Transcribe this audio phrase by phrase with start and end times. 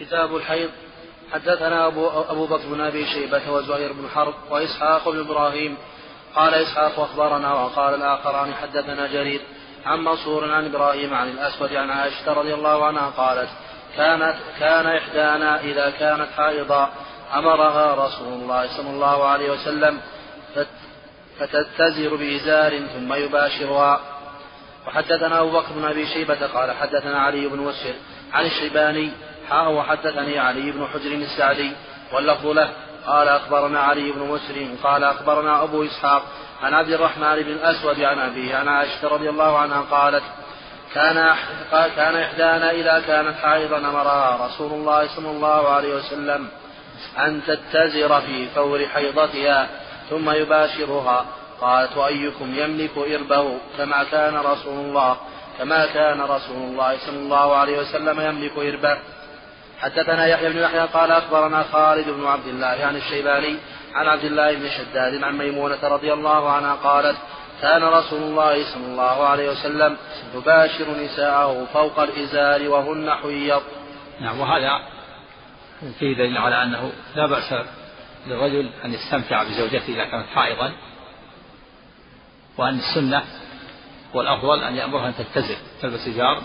[0.00, 0.70] كتاب الحيض.
[1.32, 5.76] حدثنا أبو, أبو بكر بن أبي شيبة وزهير بن حرب وإسحاق بن إبراهيم.
[6.34, 9.40] قال إسحاق أخبرنا وقال الآخران حدثنا جرير
[9.86, 13.48] عن منصور عن إبراهيم عن الأسود عن عائشة رضي الله عنها قالت
[13.96, 16.90] كانت كان إحدانا إذا كانت حائضا
[17.34, 20.00] أمرها رسول الله صلى الله عليه وسلم
[21.38, 24.00] فتتزر بإزار ثم يباشرها.
[24.86, 27.94] وحدثنا أبو بكر بن أبي شيبة قال حدثنا علي بن مسر
[28.32, 29.10] عن الشيباني
[29.52, 31.72] وحدثني علي بن حجر السعدي
[32.12, 32.70] واللفظ له
[33.06, 36.22] قال أخبرنا علي بن مسلم قال أخبرنا أبو إسحاق
[36.62, 40.22] عن عبد الرحمن بن الأسود عن أبيه عن عائشة رضي الله عنها قالت
[40.94, 41.34] كان
[41.96, 46.48] كان إحدانا إذا كانت حائضا أمرها رسول الله صلى الله عليه وسلم
[47.18, 49.68] أن تتزر في فور حيضتها
[50.10, 51.26] ثم يباشرها.
[51.60, 55.16] قالت وأيكم يملك إربه كما كان رسول الله
[55.58, 58.98] كما كان رسول الله صلى الله عليه وسلم يملك إربه؟
[59.80, 63.56] حدثنا يحيى بن يحيى قال أخبرنا خالد بن عبد الله عن الشيباني
[63.94, 67.16] عن عبد الله بن شداد عن ميمونة رضي الله عنها قالت
[67.62, 69.96] كان رسول الله صلى الله عليه وسلم
[70.34, 73.62] يباشر نساءه فوق الإزار وهن حيض.
[74.20, 74.70] نعم وهذا
[75.98, 77.54] فيه دليل على أنه لا بأس
[78.26, 80.72] للرجل أن يستمتع بزوجته إذا كانت حائضا
[82.58, 83.24] وأن السنة
[84.14, 86.40] والأفضل أن يأمرها أن تتزر تلبس إزار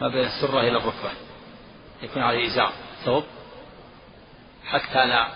[0.00, 1.10] ما بين السرة إلى الركبة.
[2.04, 2.72] يكون عليه إزار.
[3.04, 3.24] ثوب.
[4.66, 5.28] حتى لا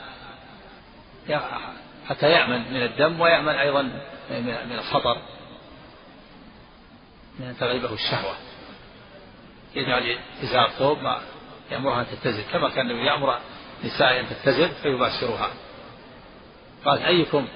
[2.09, 3.83] حتى يأمن من الدم ويأمن أيضا
[4.31, 5.23] من الخطر
[7.39, 8.35] من أن تغلبه الشهوة.
[9.75, 11.21] يجعل إزار ثوب ما
[11.71, 12.43] يأمرها أن تتزل.
[12.53, 13.39] كما كان النبي يأمر
[13.85, 15.51] نساء أن تتزل فيباشرها
[16.85, 17.49] قال أيكم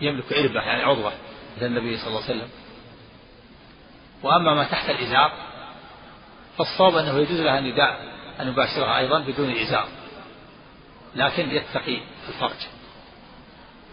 [0.00, 1.12] يملك عربة يعني عضوة
[1.56, 2.50] مثل النبي صلى الله عليه وسلم.
[4.22, 5.32] وأما ما تحت الإزار
[6.58, 8.15] فالصواب أنه يجوز لها النداء.
[8.40, 9.88] أن يباشرها أيضا بدون إزار
[11.14, 12.56] لكن يتقي الفرج.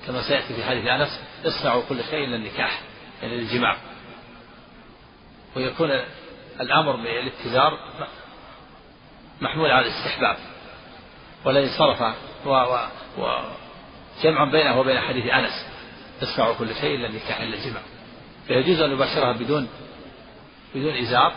[0.07, 2.81] كما سيأتي في حديث أنس اصنعوا كل شيء إلا النكاح
[3.21, 3.77] يعني الجماع
[5.55, 5.91] ويكون
[6.61, 7.77] الأمر بالاتزار
[9.41, 10.37] محمول على الاستحباب
[11.45, 12.15] والذي صرف
[13.17, 15.65] وجمع بينه وبين حديث أنس
[16.23, 17.81] اصنعوا كل شيء إلا النكاح إلا الجماع
[18.47, 19.69] فيجوز أن يباشرها بدون
[20.75, 21.33] بدون إزار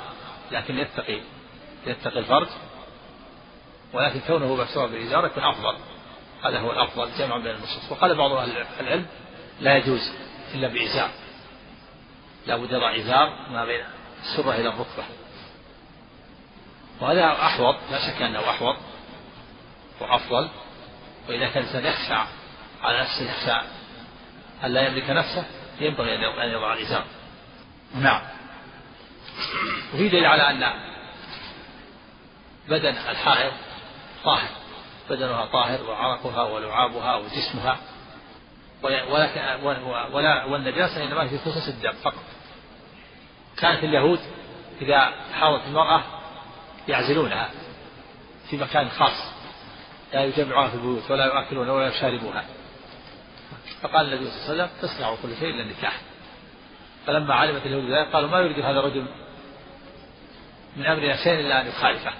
[0.52, 1.20] لكن يتقي
[1.86, 2.46] يتقي الفرج.
[3.92, 5.76] ولكن كونه مبشرا بالإزار يكون أفضل.
[6.44, 7.92] هذا هو الأفضل جمع بين النصوص.
[7.92, 9.06] وقال بعض أهل العلم
[9.60, 10.12] لا يجوز
[10.54, 11.10] إلا بإزار.
[12.46, 13.84] لا بد يضع إزار ما بين
[14.22, 15.04] السرة إلى الركبة.
[17.00, 18.76] وهذا أحوط لا شك أنه أحوط
[20.00, 20.48] وأفضل.
[21.28, 22.28] وإذا كان الإنسان يخشى
[22.82, 23.66] على نفسه يخشى
[24.64, 25.44] أن لا يملك نفسه
[25.80, 26.14] ينبغي
[26.44, 27.04] أن يضع الإزار.
[27.94, 28.22] نعم.
[29.94, 30.72] وفي دليل على أن
[32.68, 33.52] بدن الحائض
[34.24, 34.48] طاهر
[35.10, 37.78] بدنها طاهر وعرقها ولعابها وجسمها.
[38.82, 39.40] ولكن
[40.12, 42.24] ولا والنجاسة إنما في خصوص الدم فقط.
[43.58, 44.20] كانت اليهود
[44.80, 46.02] إذا حاضت المرأة
[46.88, 47.50] يعزلونها
[48.50, 49.32] في مكان خاص
[50.12, 52.44] لا يجمعها في البيوت ولا يؤكلون ولا يشاربونها.
[53.82, 56.00] فقال النبي صلى الله عليه وسلم تصنع كل شيء إلا النكاح.
[57.06, 59.06] فلما علمت اليهود ذلك قالوا ما يريد هذا الرجل
[60.76, 62.12] من أمرنا شيء إلا أن يخالفه.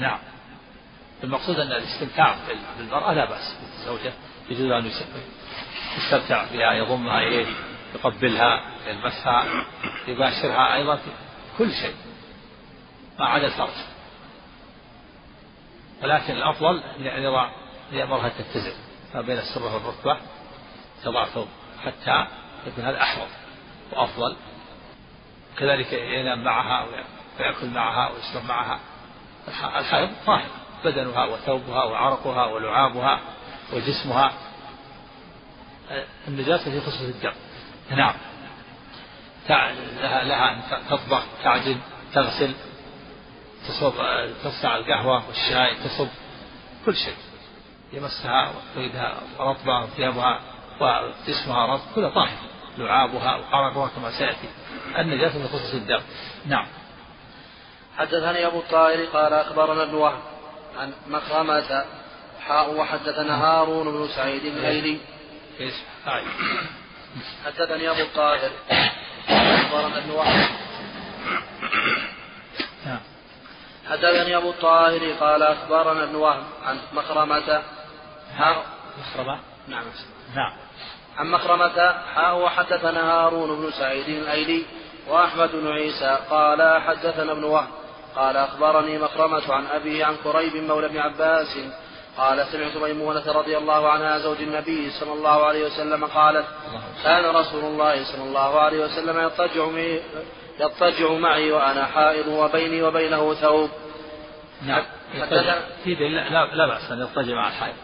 [0.00, 0.18] نعم.
[1.24, 2.36] المقصود أن الاستمتاع
[2.78, 4.12] بالمرأة لا بأس الزوجة
[4.50, 4.90] يجوز أن
[5.98, 7.46] يستمتع بها يضمها إليه
[7.94, 9.64] يقبلها يلمسها
[10.08, 11.10] يباشرها أيضا في
[11.58, 11.94] كل شيء
[13.18, 13.74] ما عدا الفرج.
[16.02, 17.50] ولكن الأفضل أن يضع
[17.92, 18.74] يأمرها تتزن
[19.14, 20.16] ما بين السرة والركبة
[21.04, 21.48] تضع ثوب
[21.84, 22.26] حتى
[22.66, 23.28] يكون هذا أحوط
[23.92, 24.36] وأفضل.
[25.58, 26.86] كذلك ينام معها
[27.38, 28.80] ويأكل معها ويشرب معها.
[29.48, 30.46] الحائض طاهر.
[30.84, 33.20] بدنها وثوبها وعرقها ولعابها
[33.72, 34.32] وجسمها.
[36.28, 37.32] النجاسة في خصوص الدم.
[37.90, 38.14] نعم.
[39.48, 41.80] لها لها أن تطبخ تعجن
[42.14, 42.54] تغسل
[43.68, 43.92] تصب
[44.44, 46.08] تصنع القهوة والشاي تصب
[46.86, 47.16] كل شيء.
[47.92, 50.40] يمسها ويدها رطبة وثيابها
[50.80, 52.36] وجسمها رطب كلها طاهر.
[52.78, 54.48] لعابها وعرقها كما سيأتي.
[54.98, 56.00] النجاسة في خصوص الدم.
[56.46, 56.66] نعم.
[57.98, 60.22] حدثني أبو الطاهر قال أخبرنا ابن وهب
[60.78, 61.84] عن مخرمة
[62.40, 64.98] حاء وحدثنا هارون بن سعيد الايلي
[65.60, 65.74] إيش؟
[67.44, 68.50] حدثني أبو الطاهر
[69.30, 70.48] أخبرنا ابن وهب.
[73.90, 77.62] حدثني أبو الطاهر قال أخبرنا ابن وهب عن مخرمة
[78.38, 78.64] حاء.
[78.98, 79.84] مخرمة؟ نعم.
[80.34, 80.52] نعم.
[81.16, 84.64] عن مخرمة حاء وحدثنا هارون بن سعيد الأيلي
[85.08, 87.81] وأحمد بن عيسى قال حدثنا ابن وهب.
[88.16, 91.58] قال أخبرني مخرمة عن أبيه عن كريب مولى ابن عباس.
[92.16, 96.46] قال سمعت ميمونة رضي الله عنها زوج النبي صلى الله عليه وسلم قالت
[97.04, 99.66] كان رسول الله صلى الله عليه وسلم يضطجع
[100.60, 103.70] يضطجع معي وأنا حائض وبيني وبينه ثوب.
[104.62, 104.82] نعم.
[105.84, 107.74] في لا, لا بأس أن يضطجع مع الحائض.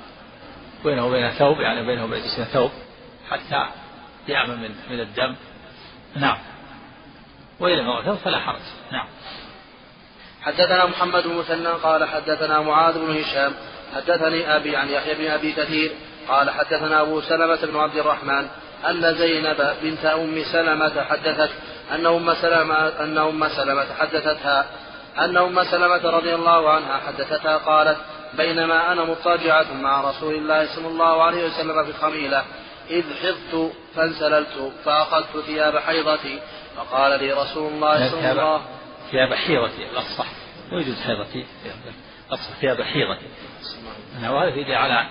[0.84, 2.70] بينه وبين ثوب يعني بينه وبين جسمه ثوب
[3.30, 3.66] حتى
[4.28, 5.34] يأمن من من الدم.
[6.16, 6.38] نعم.
[7.60, 8.60] وإذا ما ثوب فلا حرج.
[8.92, 9.06] نعم.
[10.42, 13.52] حدثنا محمد بن مثنى قال حدثنا معاذ بن هشام
[13.96, 15.92] حدثني أبي عن يحيى بن أبي كثير
[16.28, 18.48] قال حدثنا أبو سلمة بن عبد الرحمن
[18.88, 21.50] أن زينب بنت أم سلمة حدثت
[21.92, 24.66] أن أم سلمة أن أم سلمة حدثتها
[25.18, 27.96] أن أم سلمة رضي الله عنها حدثتها قالت
[28.34, 32.44] بينما أنا مضطجعة مع رسول الله صلى الله عليه وسلم في الخميلة
[32.90, 36.38] إذ حضت فانسللت فأخذت ثياب حيضتي
[36.76, 38.77] فقال لي رسول الله صلى الله عليه وسلم
[39.10, 40.26] ثياب حيضتي الأصح
[40.72, 41.46] ويجوز حيضتي.
[42.30, 43.26] أصح ثياب حيضتي.
[44.22, 45.08] وهذا يدل على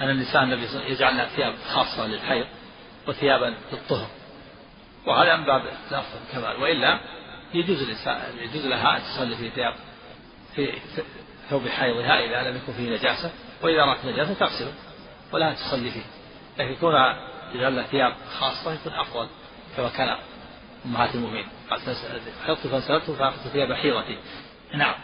[0.00, 0.10] أن
[0.42, 2.46] النبي يجعلن ثياب خاصة للحيض
[3.08, 4.06] وثيابا للطهر.
[5.06, 7.00] وهذا من باب الأفضل الكمال وإلا
[7.54, 9.74] يجوز الإنسان يجوز لها أن تصلي في ثياب
[10.54, 10.72] في
[11.50, 13.30] ثوب حيضها إذا لم يكن فيه نجاسة.
[13.62, 14.72] وإذا رأت نجاسة تغسله
[15.32, 16.04] ولا تصلي فيه.
[16.58, 17.16] لكن كونها
[17.54, 19.28] يجعل ثياب خاصة يكون أفضل
[19.76, 20.16] كما كان
[20.86, 21.46] أمهات المؤمنين.
[22.46, 24.18] حفظت فانسلبت فأخذت ثياب حيضتي
[24.74, 24.94] نعم.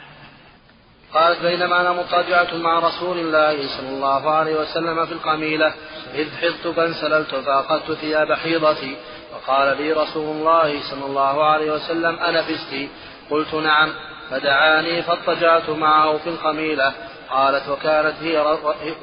[1.14, 5.74] قالت بينما أنا مضطجعة مع رسول الله صلى الله عليه وسلم في القميلة
[6.14, 8.96] إذ حضت فانسللت فأخذت ثياب حيضتي
[9.32, 12.88] فقال لي رسول الله صلى الله عليه وسلم أنا فستي
[13.30, 13.92] قلت نعم.
[14.30, 16.92] فدعاني فاضطجعت معه في القميلة.
[17.30, 18.38] قالت وكانت هي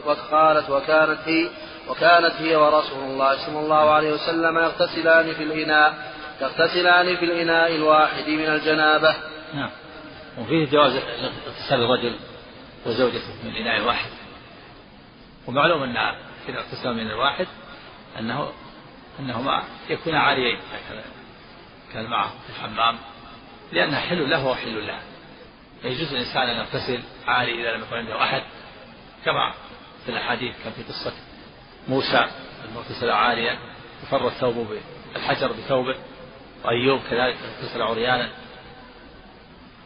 [0.06, 1.50] وقالت وكانت هي
[1.89, 6.12] وكانت هي ورسول الله صلى الله عليه وسلم يغتسلان في الإناء.
[6.44, 9.16] يغتسلان في الإناء الواحد من الجنابة.
[9.54, 9.69] نعم.
[10.38, 10.95] وفيه جواز
[11.48, 12.16] اغتسال الرجل
[12.86, 14.10] وزوجته من الإناء الواحد.
[15.48, 17.48] ومعلوم أن في الاغتسال من الواحد
[18.19, 18.51] أنه
[19.19, 20.60] أنهما يكون عاريين
[21.94, 22.98] كان معه في الحمام.
[23.72, 25.00] لأنها حل له وحل له.
[25.84, 28.44] يجوز الإنسان أن يغتسل عاري إذا لم يكن عنده أحد
[29.25, 29.54] كما
[30.06, 31.13] في الأحاديث كان في قصة
[31.88, 32.28] موسى
[32.66, 33.57] المغتسل عاريا
[34.04, 34.78] وفر الثوب
[35.13, 35.95] بالحجر بثوبه.
[36.65, 38.30] وأيوب كذلك اغتسل عريانا.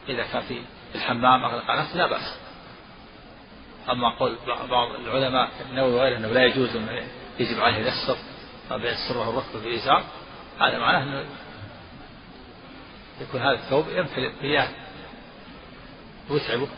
[0.08, 0.62] إذا كان في
[0.94, 2.38] الحمام أغلق نفسه لا بأس.
[3.90, 4.36] أما قول
[4.70, 7.02] بعض العلماء النووي وغيره أنه لا يجوز أنه
[7.40, 8.16] يجب عليه يسر
[8.70, 10.04] بين السر والركبة بالإزار
[10.60, 11.24] هذا معناه أنه
[13.20, 14.68] يكون هذا الثوب يمتلئ مياه
[16.30, 16.68] ويتعبه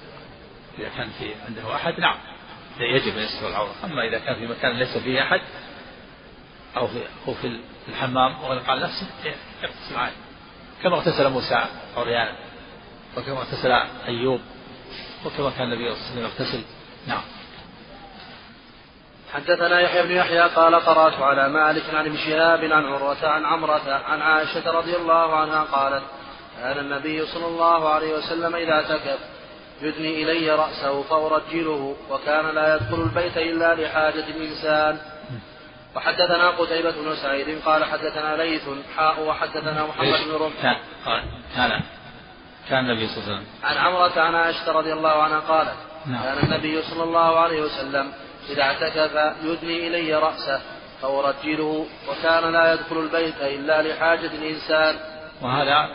[0.78, 2.16] إذا كان في عنده أحد نعم
[2.80, 3.74] يجب أن يستر العورة.
[3.84, 5.40] أما إذا كان في مكان ليس فيه أحد
[6.76, 9.06] أو في أو في الحمام وغلق على نفسه
[9.62, 10.16] يغتسل عادي
[10.82, 11.64] كما اغتسل موسى
[11.96, 12.32] عريانا
[13.16, 13.70] وكما اغتسل
[14.08, 14.40] أيوب
[15.26, 16.62] وكما كان النبي صلى الله عليه وسلم يغتسل.
[17.06, 17.22] نعم.
[19.32, 24.02] حدثنا يحيى بن يحيى قال قرأت على مالك عن ابن شهاب عن عروة عن عمرة
[24.06, 26.02] عن عائشة رضي الله عنها قالت
[26.60, 29.18] كان النبي صلى الله عليه وسلم إذا اعتكف
[29.82, 34.98] يدني إلي رأسه فأرجله وكان لا يدخل البيت إلا لحاجة الإنسان.
[35.96, 38.62] وحدثنا قتيبة بن سعيد قال حدثنا ليث
[38.96, 40.76] حاء وحدثنا محمد بن رمح كان
[41.56, 41.80] كان
[42.68, 43.46] كان النبي صلى الله عليه وسلم.
[43.64, 45.76] عن عمرة عن عائشة رضي الله عنها قالت
[46.06, 46.22] نعم.
[46.22, 48.12] كان النبي صلى الله عليه وسلم
[48.48, 50.60] إذا اعتكف يدني إلي رأسه
[51.02, 54.96] فأرجله وكان لا يدخل البيت إلا لحاجة الإنسان.
[55.42, 55.88] وهذا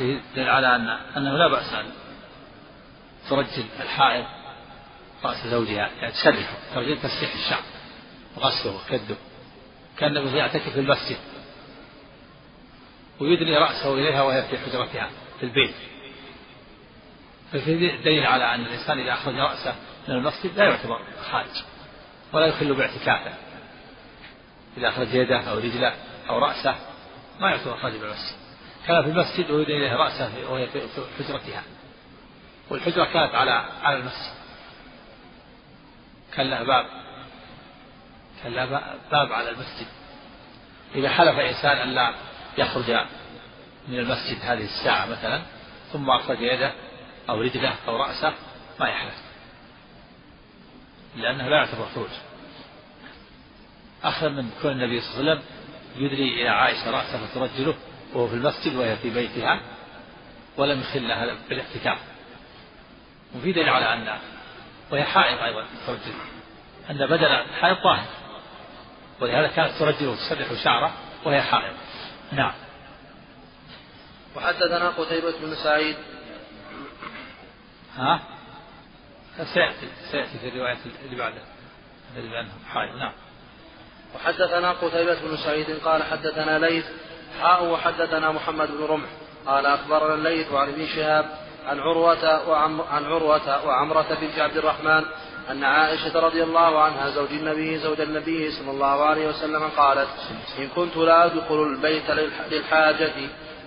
[0.00, 1.86] يدل على أن أنه لا بأس أن
[3.30, 4.24] ترجل الحائض
[5.24, 7.62] رأس زوجها يعني تسرحه ترجل تسريح الشعر
[8.36, 9.16] وغسله وكده
[9.98, 11.16] كان النبي يعتكف في المسجد
[13.20, 15.10] ويدني رأسه إليها وهي في حجرتها
[15.40, 15.74] في البيت.
[17.52, 19.74] ففي دليل على أن الإنسان إذا أخرج رأسه
[20.08, 21.64] من المسجد لا يعتبر خارج
[22.32, 23.34] ولا يخل باعتكافه.
[24.76, 25.94] إذا أخرج يده أو رجله
[26.28, 26.74] أو رأسه
[27.40, 28.36] ما يعتبر خارج من المسجد.
[28.86, 30.80] كان في المسجد ويدني إليه رأسه وهي في
[31.18, 31.62] حجرتها.
[32.70, 33.50] والحجرة كانت على
[33.82, 34.34] على المسجد.
[36.36, 37.03] كان لها باب
[38.44, 39.86] كان لها باب على المسجد.
[40.94, 42.14] إذا حلف إنسان أن لا
[42.58, 42.90] يخرج
[43.88, 45.42] من المسجد هذه الساعة مثلا
[45.92, 46.72] ثم أخرج يده
[47.28, 48.32] أو رجله أو رأسه
[48.80, 49.14] ما يحلف.
[51.16, 52.08] لأنه لا يعتبر خروج.
[54.04, 55.44] أخذ من كون النبي صلى الله عليه وسلم
[55.96, 57.74] يدري إلى عائشة رأسه فترجله
[58.14, 59.60] وهو في المسجد وهي في بيتها
[60.56, 61.98] ولم يخل لها بالاعتكاف
[63.36, 64.18] وفي دليل على أن
[64.90, 65.66] وهي حائض أيضا
[66.90, 68.23] أن بدن الحائض طاهر.
[69.20, 70.92] ولهذا كانت ترجل وتسرح شعره
[71.24, 71.74] وهي حائض.
[72.32, 72.52] نعم.
[74.36, 75.96] وحدثنا قتيبة بن سعيد.
[77.96, 78.20] ها؟
[79.36, 81.40] سيأتي سيأتي في الرواية اللي بعده.
[82.16, 82.96] الذي بأنه حائض.
[82.96, 83.12] نعم.
[84.14, 86.86] وحدثنا قتيبة بن سعيد قال حدثنا ليث
[87.42, 89.08] حاء وحدثنا محمد بن رمح.
[89.46, 95.04] قال أخبرنا الليث عن ابن شهاب عن عروة وعم عن عروة وعمرة بنت عبد الرحمن
[95.50, 100.08] أن عائشة رضي الله عنها زوج النبي زوج النبي صلى الله عليه وسلم قالت
[100.58, 102.10] إن كنت لا أدخل البيت
[102.50, 103.12] للحاجة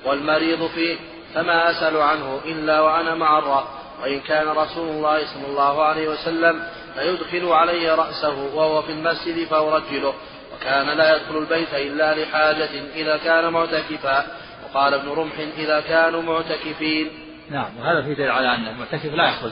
[0.06, 0.98] والمريض فيه
[1.36, 3.68] فما أسأل عنه إلا وأنا معرة
[4.02, 10.14] وإن كان رسول الله صلى الله عليه وسلم فيدخل علي رأسه وهو في المسجد فأرجله.
[10.56, 14.26] وكان لا يدخل البيت إلا لحاجة إذا كان معتكفا.
[14.66, 17.12] وقال ابن رمح إذا كانوا معتكفين.
[17.50, 19.52] نعم وهذا في دليل على أن المعتكف لا يخرج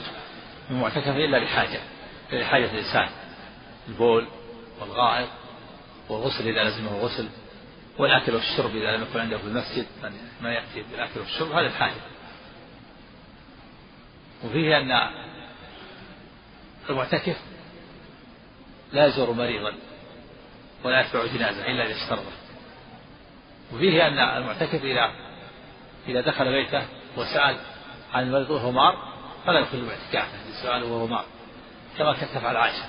[0.70, 1.80] من معتكف إلا لحاجة.
[2.32, 3.08] لحاجة الإنسان
[3.88, 4.26] البول
[4.80, 5.28] والغائط
[6.08, 7.28] والغسل إذا لزمه غسل
[7.98, 9.86] والأكل والشرب إذا لم يكن عنده في المسجد
[10.40, 12.00] ما يأتي بالأكل والشرب هذا الحاجة.
[14.44, 15.10] وفيه أن
[16.90, 17.36] المعتكف
[18.92, 19.72] لا يزور مريضا
[20.84, 22.32] ولا يتبع جنازة إلا إذا اشترطه
[23.74, 25.10] وفيه أن المعتكف إذا
[26.08, 26.82] إذا دخل بيته
[27.16, 27.56] وسأل
[28.12, 28.96] عن المريض وهو مار
[29.46, 31.24] فلا يدخل باعتكافه السؤال وهو مار.
[31.98, 32.84] كما كانت تفعل عائشة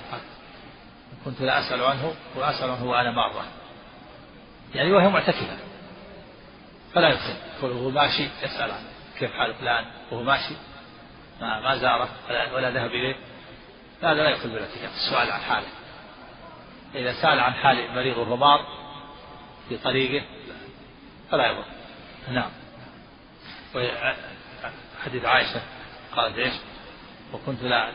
[1.24, 3.44] كنت لا أسأل عنه وأسأل عنه وأنا مارة
[4.74, 5.58] يعني وهي معتكفة.
[6.94, 8.88] فلا يدخل وهو ماشي يسأل عنه.
[9.18, 10.54] كيف حال فلان وهو ماشي.
[11.40, 12.08] ما ما زاره.
[12.28, 13.16] ولا, ولا ذهب إليه.
[14.02, 15.68] هذا لا يدخل بالاعتكاف السؤال عن حاله.
[16.94, 18.66] إذا سأل عن حال مريض وهو مار
[19.68, 20.26] في طريقه
[21.30, 21.64] فلا يضر.
[22.30, 22.50] نعم.
[25.04, 25.60] حديث عائشة
[26.16, 26.54] قالت إيش؟
[27.32, 27.92] وكنت لا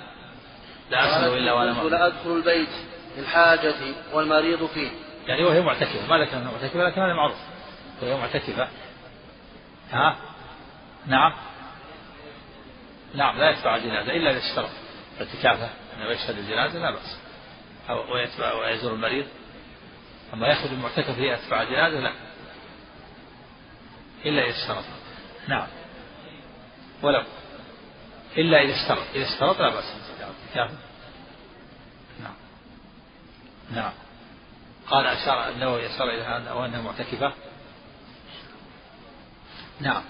[0.92, 2.70] لا أسأل إلا وأنا لا أدخل البيت
[3.18, 3.76] للحاجة
[4.14, 4.90] والمريض فيه.
[5.28, 7.38] يعني وهي معتكفة ما ذكر أنها معتكفة لكن هذا معروف.
[8.02, 8.68] وهي معتكفة.
[9.92, 10.18] ها؟
[11.08, 11.34] نعم.
[13.16, 14.70] نعم لا يتبع الجنازة إلا إذا اشترط
[15.22, 17.18] اعتكافه أنه يشهد الجنازة لا بأس.
[17.90, 19.26] أو ويتبع ويزور المريض.
[20.34, 22.14] أما يخرج المعتكف ليتبع الجنازة لا.
[24.26, 24.84] إلا إذا اشترط.
[25.48, 25.68] نعم.
[27.02, 27.24] ولو
[28.38, 29.04] إلا إذا اشترط.
[29.16, 29.94] إذا اشترط لا بأس.
[30.58, 30.78] اعتكافه
[32.24, 32.34] نعم.
[33.72, 33.92] نعم.
[34.88, 37.34] قال أشار النووي أشار إلى أنها معتكفة.
[39.80, 40.04] نعم.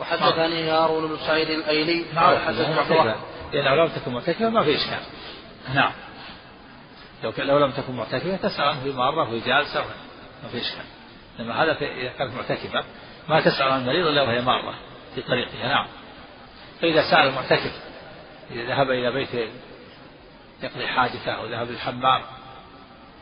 [0.00, 2.04] وحدثني هارون بن سعيد الأيلي.
[2.16, 3.16] قال حدثنا
[3.52, 5.00] لأن لو لم تكن معتكفة ما في إشكال.
[5.74, 5.92] نعم.
[7.24, 9.84] لو لو لم تكن معتكفة تسأل عنه في مرة في جالسة
[10.42, 10.84] ما في إشكال.
[11.38, 12.84] لما هذا إذا كانت معتكفة
[13.28, 14.74] ما تسأل عن المريض إلا وهي مرة
[15.14, 15.68] في طريقها.
[15.68, 15.86] نعم.
[16.80, 17.86] فإذا سأل المعتكف
[18.50, 19.50] إذا ذهب إلى بيت
[20.62, 22.22] يقضي حاجته أو ذهب للحمام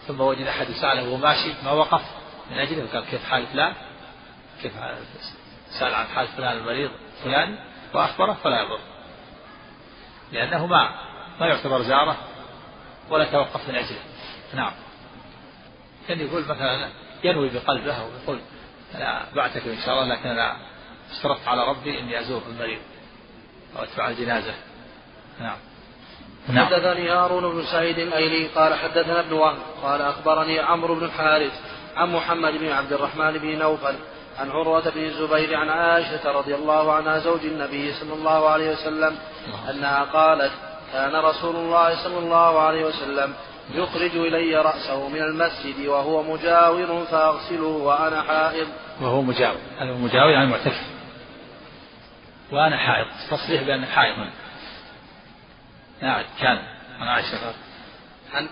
[0.06, 2.02] ثم وجد أحد سأله وهو ماشي ما وقف؟
[2.50, 3.74] من أجله؟ قال كيف حال فلان؟
[4.62, 4.72] كيف
[5.78, 6.90] سأل عن حال فلان المريض
[7.24, 7.58] فلان؟
[7.94, 8.80] وأخبره فلا يضر.
[10.32, 10.90] لأنه ما
[11.40, 12.16] ما يعتبر زارة
[13.10, 14.00] ولا توقف من أجله.
[14.54, 14.72] نعم.
[16.08, 16.88] كان يقول مثلا
[17.24, 18.40] ينوي بقلبه ويقول
[18.94, 20.56] أنا بعتك إن شاء الله لكن أنا
[21.10, 22.80] اشترطت على ربي إني أزور المريض
[23.76, 24.54] أو أتبع الجنازة.
[25.40, 25.56] نعم.
[26.48, 26.66] نعم.
[26.66, 31.52] حدثني هارون بن سعيد الأيلي قال حدثنا ابن وهب قال أخبرني عمرو بن الحارث
[31.96, 33.94] عن محمد بن عبد الرحمن بن نوفل
[34.38, 39.16] عن عروة بن الزبير عن عائشة رضي الله عنها زوج النبي صلى الله عليه وسلم
[39.70, 40.52] أنها قالت
[40.92, 43.34] كان رسول الله صلى الله عليه وسلم
[43.74, 48.66] يخرج إلي رأسه من المسجد وهو مجاور فأغسله وأنا حائض.
[49.00, 49.58] وهو مجاور.
[49.78, 50.82] هذا مجاور يعني معتكف.
[52.52, 53.06] وأنا حائض.
[53.30, 54.16] تصريح بأن حائض
[56.02, 56.58] نعم كان.
[57.00, 57.54] عن عائشة.
[58.34, 58.48] عن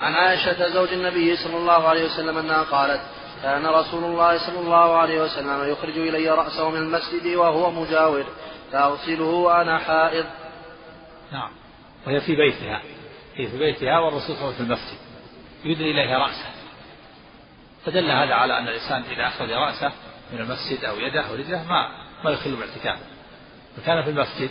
[0.00, 3.00] عن عائشة زوج النبي صلى الله عليه وسلم أنها قالت
[3.42, 8.24] كان رسول الله صلى الله عليه وسلم يخرج إلي رأسه من المسجد وهو مجاور
[8.72, 10.26] فأغسله وأنا حائض.
[11.32, 11.50] نعم.
[12.06, 12.82] وهي في بيتها.
[13.34, 14.98] هي في بيتها والرسول صلى الله عليه وسلم في المسجد.
[15.64, 16.50] يدري إليها رأسه.
[17.86, 19.92] فدل هذا على أن الإنسان إذا أخرج رأسه
[20.32, 21.88] من المسجد أو يده أو رجله ما
[22.24, 23.06] ما يخل باعتكافه.
[23.76, 24.50] فكان في المسجد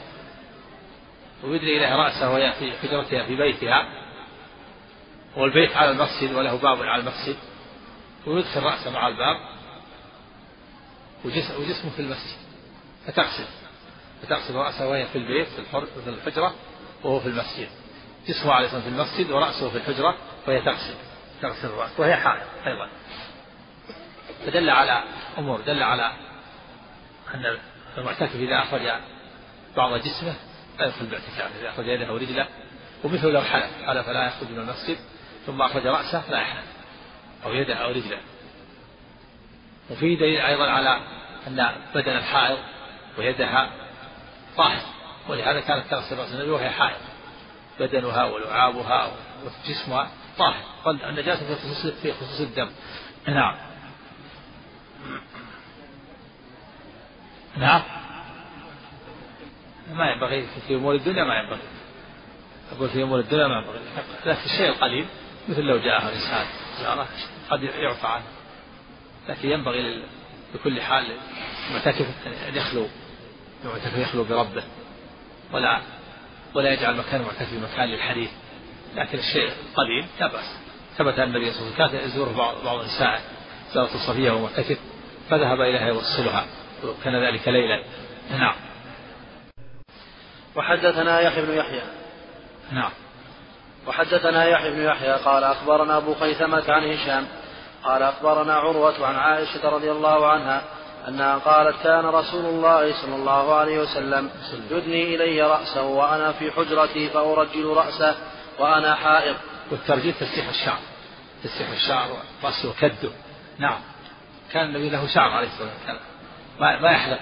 [1.43, 3.87] ويدري إليها رأسه وهي في حجرتها في بيتها.
[5.37, 7.35] والبيت على المسجد وله باب على المسجد.
[8.27, 9.37] ويدخل رأسه مع الباب.
[11.25, 12.37] وجسمه في المسجد.
[13.07, 13.45] فتغسل.
[14.21, 15.47] فتغسل رأسه وهي في البيت
[16.03, 16.55] في الحجرة
[17.03, 17.69] وهو في المسجد.
[18.27, 20.17] جسمه عليه الصلاة في المسجد ورأسه في الحجرة
[20.47, 20.95] وهي تغسل.
[21.41, 21.99] تغسل الرأس.
[21.99, 22.89] وهي حائض أيضا.
[24.45, 25.03] فدل على
[25.37, 25.61] أمور.
[25.61, 26.11] دل على
[27.33, 27.57] أن
[27.97, 29.01] المعتكف إذا أخرج
[29.77, 30.35] بعض جسمه
[30.79, 32.47] لا يدخل باعتكاف إذا أخرج يده أو رجله
[33.03, 34.97] ومثل لو حلف حلف لا يخرج من المسجد
[35.45, 36.65] ثم أخرج رأسه لا يحلف
[37.45, 38.19] أو يده أو رجله.
[39.89, 40.99] وفي دليل أيضا على
[41.47, 42.57] أن بدن الحائض
[43.17, 43.71] ويدها
[44.57, 44.81] طاهر
[45.29, 46.99] ولهذا كانت تغسل رأس النبي وهي حائض.
[47.79, 49.11] بدنها ولعابها
[49.45, 50.07] وجسمها
[50.37, 50.63] طاهر.
[51.09, 52.69] النجاسة في خصوص في خصوص الدم.
[53.27, 53.55] نعم.
[57.57, 57.81] نعم.
[59.97, 61.59] ما ينبغي في أمور الدنيا ما ينبغي.
[62.75, 63.79] أقول في أمور الدنيا ما ينبغي.
[64.25, 65.05] لكن الشيء القليل
[65.49, 66.45] مثل لو جاءه إنسان
[66.79, 67.07] زيارة
[67.49, 68.23] قد يعفى عنه.
[69.29, 70.03] لكن ينبغي
[70.55, 71.05] لكل حال
[71.69, 72.07] المعتكف
[72.49, 72.87] أن يخلو
[73.65, 74.63] المعتكف يخلو بربه.
[75.53, 75.81] ولا
[76.53, 78.29] ولا يجعل مكان المعتكف مكان للحديث.
[78.95, 80.57] لكن الشيء قليل لا بأس.
[80.97, 83.21] ثبت أن النبي صلى الله عليه وسلم كان يزوره بعض بعض النساء
[83.73, 84.77] زارت الصفية وهو معتكف
[85.29, 86.45] فذهب إليها يوصلها
[86.83, 87.83] وكان ذلك ليلا.
[88.31, 88.55] نعم.
[90.57, 91.81] وحدثنا يحيى بن يحيى.
[92.71, 92.91] نعم.
[93.87, 97.27] وحدثنا يحيى بن يحيى قال أخبرنا أبو خيثمة عن هشام.
[97.83, 100.61] قال أخبرنا عروة عن عائشة رضي الله عنها
[101.07, 104.29] أنها قالت كان رسول الله صلى الله عليه وسلم
[104.71, 108.15] يدني إلي رأسه وأنا في حجرتي فأرجل رأسه
[108.59, 109.35] وأنا حائض.
[109.71, 110.79] والترجيل تسريح الشعر.
[111.43, 112.07] تسريح الشعر
[112.43, 113.11] ورأسه كده
[113.57, 113.79] نعم.
[114.51, 115.99] كان النبي له شعر عليه الصلاة والسلام.
[116.81, 117.19] ما يحلق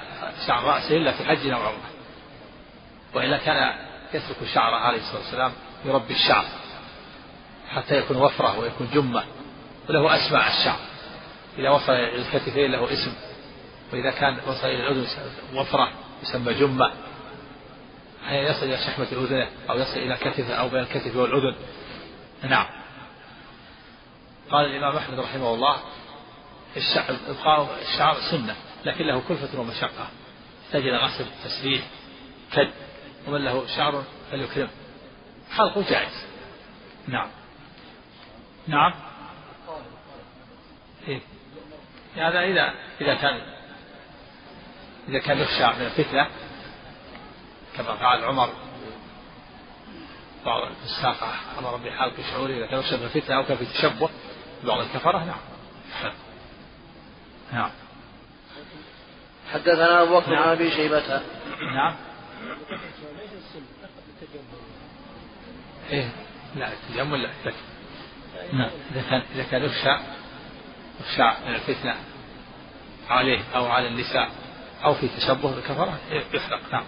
[0.48, 1.95] شعر رأسه إلا في حج أو عمرة
[3.16, 3.76] وإلا كان
[4.14, 5.52] يترك شعره عليه الصلاة والسلام
[5.86, 6.46] يربي الشعر
[7.70, 9.24] حتى يكون وفرة ويكون جمة
[9.90, 10.80] وله أسماء الشعر.
[11.58, 13.14] إذا وصل إلى الكتفين له اسم
[13.94, 15.08] وإذا كان وصل إلى الأذن
[15.54, 15.92] وفرة
[16.24, 16.92] يسمى جمة.
[18.26, 21.56] أحيانا يصل إلى شحمة أذنه أو يصل إلى كتفه أو بين الكتف والأذن.
[22.44, 22.66] نعم.
[24.52, 25.78] قال الإمام أحمد رحمه الله
[27.28, 28.56] إبقاء الشعر سنة
[28.86, 30.08] لكن له كلفة ومشقة.
[30.72, 31.82] تجد غسل تسريح
[32.52, 32.85] كد.
[33.28, 34.70] ومن له شعر فليكرم
[35.52, 36.26] حلقه جائز.
[37.08, 37.30] نعم.
[38.68, 38.94] نعم.
[41.08, 41.22] إيه؟
[42.16, 43.42] هذا إذا إذا كان
[45.08, 46.28] إذا كان يخشى من الفتنة
[47.78, 48.50] كما فعل عمر
[50.46, 54.10] بعض الفساق أمر بحلق شعوره إذا كان يخشى من الفتنة أو كان في تشبه
[54.64, 55.24] ببعض الكفرة.
[55.24, 55.40] نعم.
[57.54, 57.72] نعم.
[59.54, 61.22] حدثنا أبو بكر عن أبي شيبة.
[61.76, 61.96] نعم.
[65.92, 66.10] إيه
[66.56, 67.56] لا التجمل لا لكن.
[68.54, 68.70] نعم.
[68.92, 69.98] إذا كان إذا كان يخشى
[71.02, 71.96] يخشى من الفتنة
[73.10, 74.30] عليه أو على النساء
[74.84, 76.00] أو في تشبه بالكفرة
[76.34, 76.60] يحرق.
[76.72, 76.84] نعم.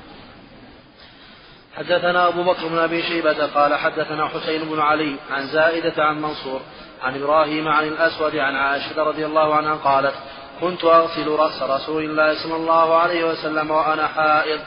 [1.78, 6.62] حدثنا أبو بكر بن أبي شيبة قال حدثنا حسين بن علي عن زائدة عن منصور
[7.02, 10.16] عن إبراهيم عن الأسود عن عائشة رضي الله عنها قالت
[10.62, 14.60] كنت أغسل رأس رسول الله صلى الله عليه وسلم وأنا حائض.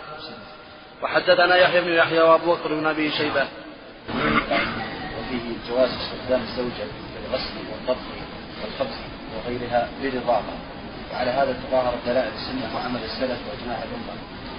[1.02, 3.48] وحدثنا يحيى بن يحيى وأبو بكر بن أبي شيبة.
[5.18, 6.84] وفيه جواز استخدام الزوجة
[7.28, 8.06] للغسل والطبخ
[8.62, 8.96] والخبز
[9.36, 10.54] وغيرها برضاها
[11.12, 14.14] وعلى هذا تظاهر دلائل السنة وعمل السلف وإجماع الأمة.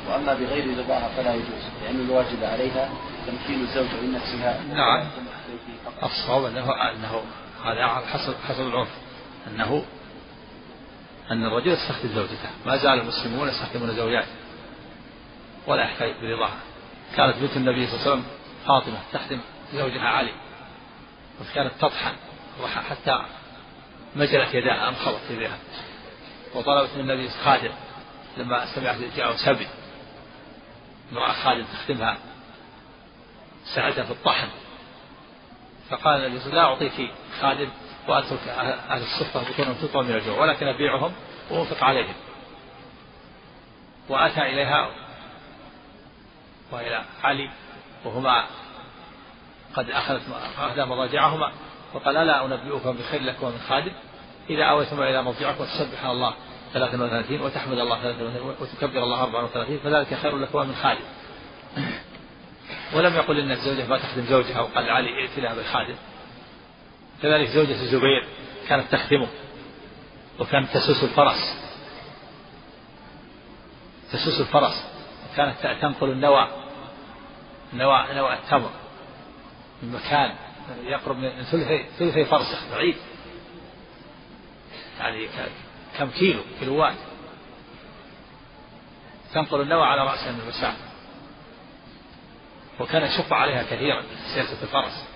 [0.09, 2.89] وأما بغير رضاها فلا يجوز لأن الواجب عليها
[3.27, 4.61] تمكين الزوجة من نفسها.
[4.73, 5.07] نعم.
[6.03, 7.21] الصواب أنه أنه
[7.65, 8.89] هذا حسب حسب العرف
[9.47, 9.83] أنه
[11.31, 12.49] أن الرجل يستخدم زوجته.
[12.65, 14.25] ما زال المسلمون يستخدمون زوجات
[15.67, 16.59] ولا يحتاج برضاها
[17.15, 18.25] كانت بنت النبي صلى الله عليه وسلم
[18.67, 19.39] فاطمة تخدم
[19.73, 20.33] زوجها علي.
[21.41, 22.15] وكانت تطحن
[22.89, 23.25] حتى
[24.15, 25.57] مجلت يداها أنخضت يديها
[26.55, 27.71] وطلبت من النبي خادم
[28.37, 29.67] لما سمعت جاءه سبي.
[31.11, 32.17] امرأة خادم تخدمها
[33.75, 34.47] ساعدها في الطحن.
[35.89, 37.69] فقال النبي لا أعطيك خادم
[38.07, 41.13] وأترك أهل الصفة بطونهم تطوى من الجوع ولكن أبيعهم
[41.49, 42.13] وأنفق عليهم.
[44.09, 44.89] وأتى إليها
[46.71, 47.49] وإلى علي
[48.05, 48.45] وهما
[49.75, 50.21] قد أخذت
[50.57, 51.51] أخذ مضاجعهما
[51.93, 53.91] وقال ألا أنبئكم بخير لكم من خادم.
[54.49, 56.33] إذا أويتم إلى موضعكم وتسبح الله
[56.73, 61.03] 33 وتحمد الله 33 وتكبر الله 34 فذلك خير لكم من خادم.
[62.93, 65.95] ولم يقل إن الزوجة ما تخدم زوجها وقال علي ائت لها بالخادم.
[67.21, 68.27] كذلك زوجة الزبير
[68.67, 69.27] كانت تخدمه
[70.39, 71.57] وكانت تسوس الفرس.
[74.11, 74.85] تسوس الفرس.
[75.33, 76.60] وكانت تنقل النوى
[77.73, 78.71] نوى نوى التمر.
[79.83, 80.35] من مكان
[80.83, 82.95] يقرب من ثلثي ثلثي فرسخ بعيد.
[84.99, 85.27] يعني
[85.97, 86.95] كم كيلو كيلوات.
[89.33, 90.91] تنقل النوى على رأسها من المسافة
[92.79, 94.03] وكان يشق عليها كثيرا
[94.33, 95.07] سياسة الفرس.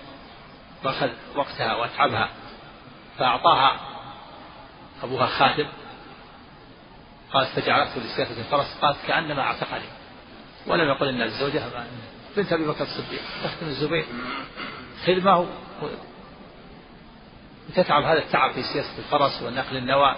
[0.84, 2.30] وأخذ وقتها وأتعبها.
[3.18, 3.80] فأعطاها
[5.02, 5.68] أبوها خاتم
[7.32, 8.78] قالت فجعلته لسياسة الفرس.
[8.82, 9.88] قالت كأنما أعتقني.
[10.66, 11.62] ولم يقل إن الزوجة
[12.36, 14.06] بنت أبي بكر الصديق تخدم الزبير.
[15.06, 15.46] خدمة
[17.68, 20.16] وتتعب هذا التعب في سياسة الفرس ونقل النوى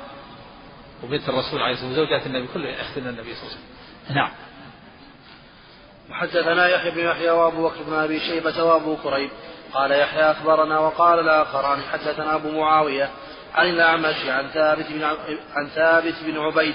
[1.04, 3.60] وبنت الرسول عليه الصلاة والسلام وزوجات النبي كله يخدمن النبي صلى الله عليه
[4.04, 4.16] وسلم.
[4.16, 4.30] نعم.
[6.10, 9.30] وحدثنا يحيى بن يحيى وأبو بكر بن أبي شيبة وأبو كريب.
[9.72, 13.10] قال يحيى أخبرنا وقال الآخران حدثنا أبو معاوية
[13.54, 15.04] عن الأعمش عن ثابت بن
[15.54, 16.74] عن ثابت بن عبيد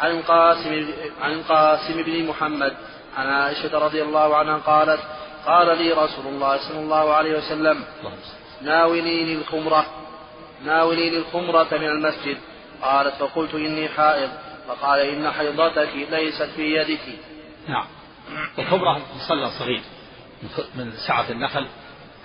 [0.00, 2.76] عن القاسم عن القاسم بن محمد
[3.18, 5.00] عن عائشة رضي الله عنها قالت
[5.46, 7.84] قال لي رسول الله صلى الله عليه وسلم
[8.62, 9.86] ناوليني الخمره
[10.64, 12.38] ناوليني الخمره من المسجد.
[12.82, 14.30] قالت فقلت إني حائض.
[14.68, 17.00] فقال إن حيضتك ليست في يدك.
[17.68, 17.86] نعم.
[18.58, 19.82] الخمرة مصلى صغير
[20.74, 21.66] من سعة النخل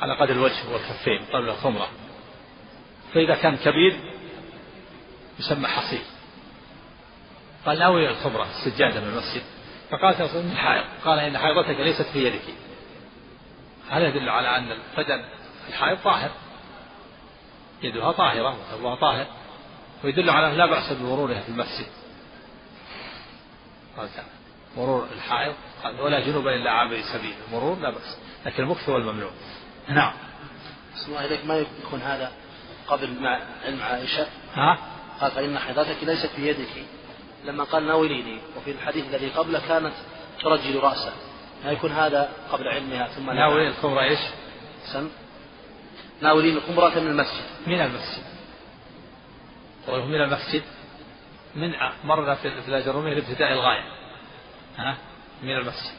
[0.01, 1.87] على قدر الوجه والكفين قبل الخمرة.
[3.13, 3.99] فإذا كان كبير
[5.39, 6.01] يسمى حصير
[7.65, 9.52] قال ناوي الخمرة السجادة من المسجد.
[9.93, 12.53] فقالت الله حائض قال إن حائضتك ليست في يدك.
[13.89, 15.25] هذا يدل على أن البدن
[15.69, 16.31] الحائض طاهر.
[17.83, 19.27] يدها طاهرة وثوبها طاهر.
[20.03, 21.87] ويدل على لا بأس بمرورها في المسجد.
[23.97, 24.09] قال
[24.77, 25.53] مرور الحائض
[25.83, 27.35] قال ولا جنوب إلا عابر سبيل.
[27.47, 29.31] المرور لا بأس لكن المكث هو الممنوع.
[29.87, 30.13] نعم.
[31.07, 31.45] الله إليك.
[31.45, 32.31] ما يكون هذا
[32.87, 34.77] قبل مع علم عائشة؟ ها؟
[35.21, 36.85] قال فإن حيضتك ليست في يدك.
[37.45, 39.93] لما قال ناوليني وفي الحديث الذي قبله كانت
[40.41, 41.13] ترجل رأسه.
[41.65, 44.19] ما يكون هذا قبل علمها ثم ناولين الخمرة إيش؟
[44.93, 45.09] سم.
[46.21, 47.43] ناولين الخمرة من المسجد.
[47.67, 48.23] من المسجد.
[49.87, 50.63] قوله من المسجد.
[51.55, 53.83] من مرنا في الأجرومية لابتداء الغاية.
[54.77, 54.97] ها؟
[55.43, 55.93] من المسجد.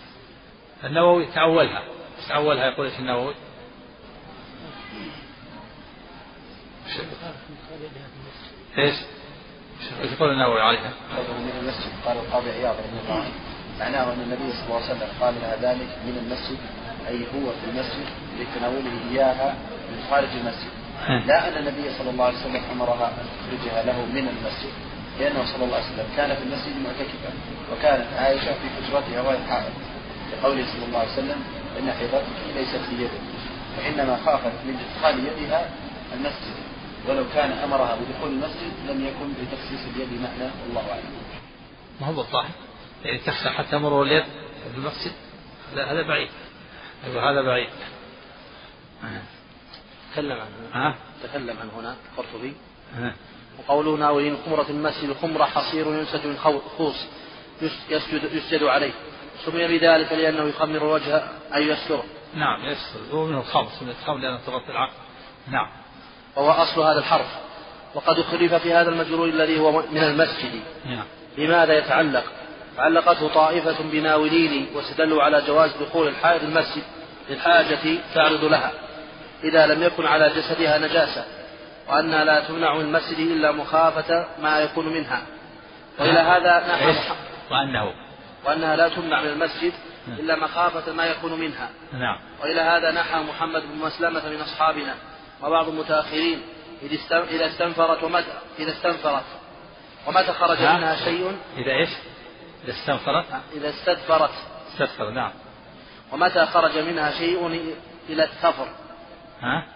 [0.85, 1.85] النووي تأولها.
[2.29, 3.35] تأولها يقول إيش النووي؟
[8.79, 8.95] إيش؟
[10.03, 10.91] إيش يقول النووي عليها؟
[11.39, 13.25] من المسجد قال القاضي عياض رحمه الله
[13.81, 16.59] معناه أن النبي صلى الله عليه وسلم قال لها ذلك من المسجد
[17.09, 18.07] أي هو في المسجد
[18.39, 19.55] لتناوله إياها
[19.91, 20.73] من خارج المسجد.
[21.27, 24.73] لا أن النبي صلى الله عليه وسلم أمرها أن تخرجها له من المسجد
[25.21, 27.31] لأنه صلى الله عليه وسلم كان في المسجد معتكفا
[27.73, 29.75] وكانت عائشة في حجرتها وهي حائض.
[30.33, 31.39] لقوله صلى الله عليه وسلم
[31.79, 33.25] إن حيضتك ليست في يدك
[33.77, 35.69] فإنما خافت من إدخال يدها
[36.15, 36.57] المسجد.
[37.09, 41.13] ولو كان أمرها بدخول المسجد لم يكن لتخصيص اليد معنى والله أعلم.
[42.01, 42.51] ما هو بالظاهر
[43.05, 44.25] يعني تخشى حتى مرور اليد
[44.73, 45.13] في المسجد؟
[45.75, 46.29] لا هذا بعيد.
[47.05, 47.69] أيوة هذا بعيد.
[50.13, 50.51] تكلم عنه.
[50.73, 52.55] ها؟ تكلم عنه هنا القرطبي
[53.59, 56.37] وقوله ناولين خمرة المسجد الخمرة حصير ينسج من
[56.79, 57.07] خوص
[57.91, 58.93] يسجد, يسجد عليه.
[59.45, 64.39] سمي بذلك لأنه يخمر الوجه أي يستره نعم يستر هو من الخمس من الخمر لأنه
[64.47, 64.95] تغطي العقل.
[65.51, 65.84] نعم.
[66.37, 67.27] وهو أصل هذا الحرف.
[67.95, 70.61] وقد اختلف في هذا المجرور الذي هو من المسجد.
[70.87, 71.05] نعم.
[71.39, 72.25] لماذا يتعلق؟
[72.79, 76.83] علقته طائفة بناولين واستدلوا على جواز دخول الحائض المسجد
[77.31, 78.73] للحاجة تعرض لها.
[79.45, 81.25] إذا لم يكن على جسدها نجاسة
[81.89, 85.23] وأنها لا تمنع من المسجد إلا مخافة ما يكون منها.
[85.99, 86.95] وإلى هذا نحى
[87.51, 87.93] وأنه.
[88.47, 89.73] وأنها لا تمنع من المسجد
[90.19, 91.71] إلا مخافة ما يكون منها.
[91.93, 92.19] نعم.
[92.43, 94.95] وإلى هذا نحى محمد بن مسلمة من أصحابنا.
[95.45, 96.43] وبعض المتأخرين
[97.31, 99.25] إذا استنفرت ومتى إذا استنفرت.
[100.07, 101.91] ومتى خرج منها شيء؟ إذا إيش؟
[102.65, 104.31] إذا استنفرت؟ إذا استدفرت
[104.73, 105.33] استدفر نعم.
[106.13, 107.47] ومتى خرج منها شيء؟
[108.09, 108.69] إلى الثفر
[109.41, 109.67] ها؟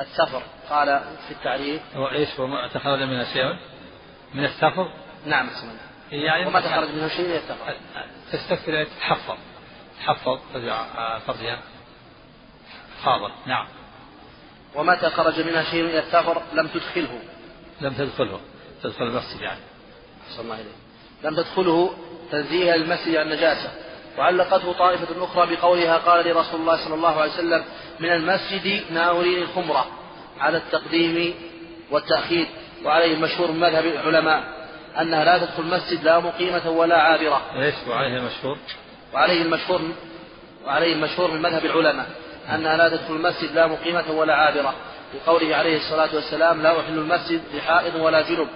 [0.00, 1.82] الثفر قال في التعريف.
[1.94, 3.56] هو إيش؟ ومتى خرج منها شيء؟
[4.34, 4.92] من الثفر؟
[5.26, 5.72] نعم اسمه
[6.10, 7.76] يعني ومتى خرج منها شيء؟ إلى الثفر
[8.32, 9.36] تستكثر تحفظ.
[10.00, 10.84] تحفظ ترجع
[11.18, 11.58] فرجها
[13.04, 13.66] حاضر نعم.
[14.78, 17.18] ومتى خرج منها شيء إلى الثفر لم تدخله.
[17.80, 18.40] لم تدخله.
[18.82, 19.60] تدخل المسجد يعني.
[20.30, 20.78] أحسن الله إليه
[21.24, 21.90] لم تدخله
[22.32, 23.70] تنزيها للمسجد عن النجاسة
[24.18, 27.64] وعلقته طائفة أخرى بقولها قال لرسول الله صلى الله عليه وسلم
[28.00, 29.86] من المسجد ناولين الخمرة.
[30.40, 31.34] على التقديم
[31.90, 32.46] والتأخير.
[32.84, 34.68] وعليه المشهور من مذهب العلماء
[35.00, 37.42] أنها لا تدخل المسجد لا مقيمة ولا عابرة.
[37.62, 38.58] إيش وعليه المشهور؟
[39.14, 39.80] وعليه المشهور
[40.66, 42.06] وعليه المشهور من مذهب العلماء.
[42.54, 44.74] أنها لا تدخل المسجد لا مقيمة ولا عابرة.
[45.14, 48.48] لقوله عليه الصلاة والسلام لا أحل المسجد لحائض ولا جنب.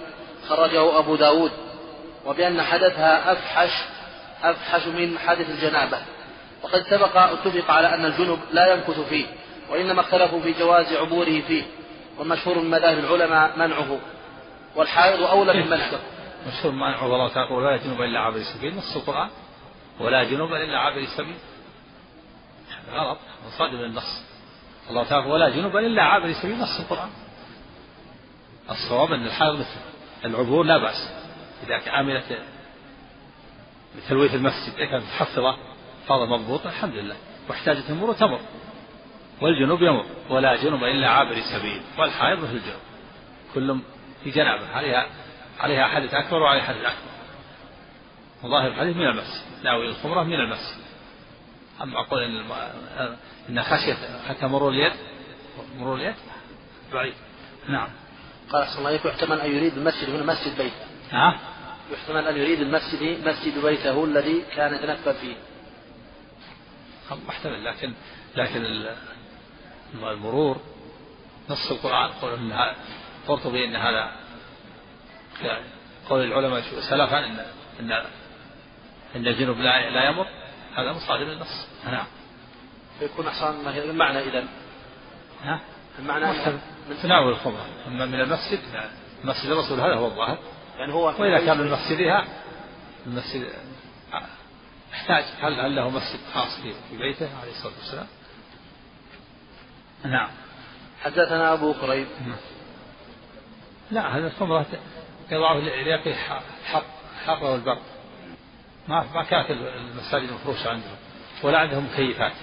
[0.49, 1.51] خرجه أبو داود.
[2.25, 3.83] وبأن حدثها أفحش
[4.43, 5.97] أفحش من حدث الجنابة.
[6.63, 9.25] وقد اتفق اتفق على أن الجنب لا يمكث فيه
[9.69, 11.63] وإنما اختلفوا في جواز عبوره فيه.
[12.19, 13.99] والمشهور من مذاهب العلماء منعه.
[14.75, 15.99] والحائض أولى من منعه.
[16.47, 18.75] مشهور منعه والله تعالى ولا جنوب إلا عابر السبيل.
[18.75, 19.29] نص القرآن.
[19.99, 21.35] ولا جنوب إلا عابر السبيل.
[22.91, 23.17] غلط
[23.47, 24.23] مصادم النص
[24.89, 27.09] الله تعالى ولا جنوب إلا عابر سبيل نص القرآن.
[28.69, 29.79] الصواب أن الحائض مثل
[30.25, 31.09] العبور لا بأس.
[31.63, 32.41] إذا عملت
[33.97, 35.57] بتلويث المسجد إذا كانت محفظة
[36.07, 37.15] فاضة مضبوطة الحمد لله.
[37.49, 38.39] واحتاجت المرور تمر
[39.41, 40.05] والجنوب يمر.
[40.29, 41.81] ولا جنوب إلا عابر سبيل.
[41.97, 42.81] والحائض مثل الجنوب.
[43.53, 43.79] كل
[44.23, 44.75] في جنابة.
[44.75, 45.07] عليها
[45.59, 47.13] عليها حدث أكبر وعليها حدث أكبر.
[48.43, 50.83] وظاهر الحديث من المسجد ناوي الخمرة من المسجد
[51.83, 53.15] أما أقول إن
[53.49, 54.93] إن خشية حتى مرور اليد؟
[55.77, 56.15] مرور اليد؟
[56.93, 57.13] بعيد.
[57.69, 57.89] نعم.
[58.49, 60.85] قال صلى الله عليه يحتمل أن يريد المسجد هنا مسجد بيته.
[61.11, 61.39] ها؟
[61.91, 65.35] يحتمل أن يريد المسجد مسجد بيته الذي كان يتنفل فيه.
[67.27, 67.93] محتمل لكن
[68.35, 68.85] لكن
[70.03, 70.61] المرور
[71.49, 72.73] نص القرآن قول إن
[73.27, 74.11] قرطبي إن هذا
[76.09, 77.45] قول العلماء سلفا إن
[77.79, 77.91] إن
[79.15, 80.27] إن الجنوب لا لا يمر.
[80.75, 81.67] هذا مصادم للنص.
[81.85, 82.05] نعم.
[82.99, 84.47] فيكون أحسن المعنى إذا.
[85.43, 85.59] ها؟
[85.99, 86.25] المعنى
[86.89, 88.59] من تناول الخمرة أما من المسجد
[89.23, 90.37] مسجد الرسول هذا هو الظاهر.
[90.77, 92.27] يعني هو وإذا كان من مسجدها
[93.05, 93.49] المسجد
[94.93, 95.23] يحتاج.
[95.41, 98.07] هل هل له مسجد خاص في بيته؟ عليه الصلاة والسلام؟
[100.05, 100.29] نعم.
[101.01, 102.07] حدثنا أبو كريب
[103.91, 104.65] لا هذا الخمرة
[105.31, 106.43] يضعه ليقي حق
[107.25, 107.79] حقه والبر.
[108.87, 110.95] ما ما كانت المساجد مفروشة عندهم
[111.43, 112.33] ولا عندهم مكيفات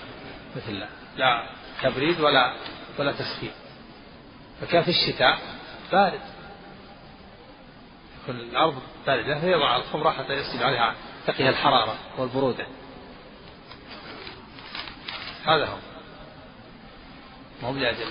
[0.57, 1.47] مثل لا, لا
[1.83, 2.55] تبريد ولا
[2.99, 3.53] ولا تسخين.
[4.61, 5.39] فكان في الشتاء
[5.93, 6.21] بارد.
[8.23, 10.95] يكون الأرض باردة فيضع الخمرة حتى يسجد عليها
[11.27, 12.67] تقيها الحرارة والبرودة.
[15.47, 15.77] هذا هو.
[17.63, 18.07] ما هو لأجل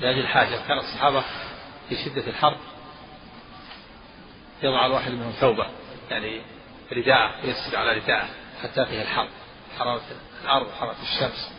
[0.00, 1.24] لأجل الحاجة كان الصحابة
[1.88, 2.56] في شدة الحر
[4.62, 5.66] يضع الواحد منهم ثوبه
[6.10, 6.42] يعني
[6.92, 8.28] رداءه ويسجد على رداءه
[8.62, 9.28] حتى فيه الحر.
[9.78, 10.02] حرارة
[10.44, 11.50] الأرض وحرارة الشمس.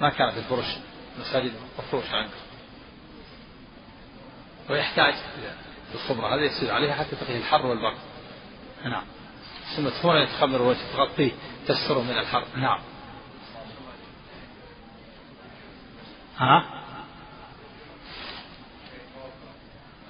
[0.00, 0.76] ما كانت الفرش
[1.20, 2.30] مساجد مفروش عنه
[4.70, 5.52] ويحتاج إلى
[5.94, 7.98] الخمرة هذا يسجد عليها حتى تقيه الحر والبرد.
[8.84, 9.04] نعم.
[9.76, 11.30] ثم ثم يتخمر وتغطيه
[11.66, 12.44] تستره من الحر.
[12.56, 12.80] نعم.
[16.36, 16.82] ها؟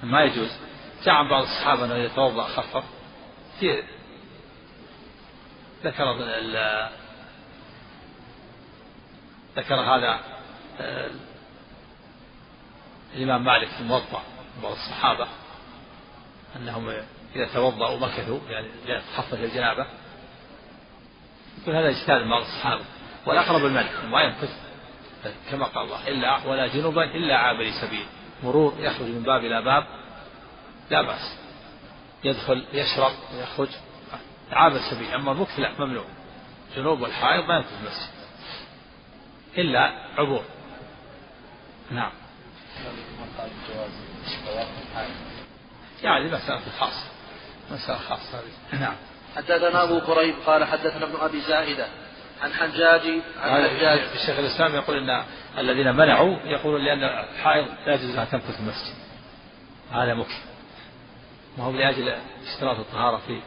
[0.03, 0.51] ما يجوز.
[1.05, 2.83] جاء بعض الصحابة أنه يتوضأ خفف.
[3.63, 3.83] في
[5.83, 6.13] ذكر
[9.55, 10.19] ذكر هذا
[10.79, 11.09] آه،
[13.15, 14.21] الإمام مالك في الموضع
[14.63, 15.27] بعض الصحابة
[16.55, 16.89] أنهم
[17.35, 18.67] إذا توضأوا مكثوا يعني
[19.15, 19.85] تخفف الجنابة.
[21.61, 22.83] يقول هذا اجتهاد بعض الصحابة.
[23.25, 24.57] والأقرب المنع ما يمكث
[25.51, 28.05] كما قال الله إلا ولا جنوبا إلا عابري سبيل.
[28.43, 29.85] مرور يخرج من باب إلى باب
[30.89, 31.42] لا بأس.
[32.23, 33.69] يدخل يشرب ويخرج
[34.51, 35.13] عابر سبيل.
[35.13, 36.05] أما المكث لا ممنوع.
[36.75, 38.13] جنوب والحائض ما يمكث المسجد
[39.57, 39.79] إلا
[40.17, 40.43] عبور.
[41.91, 42.11] نعم.
[46.03, 47.05] يعني مسألة خاصة.
[47.71, 48.41] مسألة خاصة.
[48.73, 48.95] نعم.
[49.35, 51.87] حدثنا أبو كريب قال حدثنا ابن أبي زائدة
[52.41, 53.01] عن حجاج
[53.39, 53.99] عن حجاج.
[53.99, 55.23] الشيخ الإسلام يقول أن
[55.57, 58.95] الذين منعوا يقولون لأن الحائض لا يجوز لها تمكث المسجد.
[59.91, 60.52] هذا مكث.
[61.57, 62.09] ما هو لأجل
[62.47, 63.41] اشتراط الطهارة في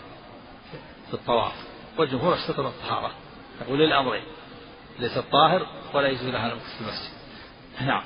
[1.09, 1.53] في الطواف.
[1.99, 3.13] والجمهور اشترط الطهارة.
[3.63, 4.25] يقول للأمرين
[4.99, 7.11] ليس الطاهر ولا يجوز لها في المسجد.
[7.81, 8.03] نعم.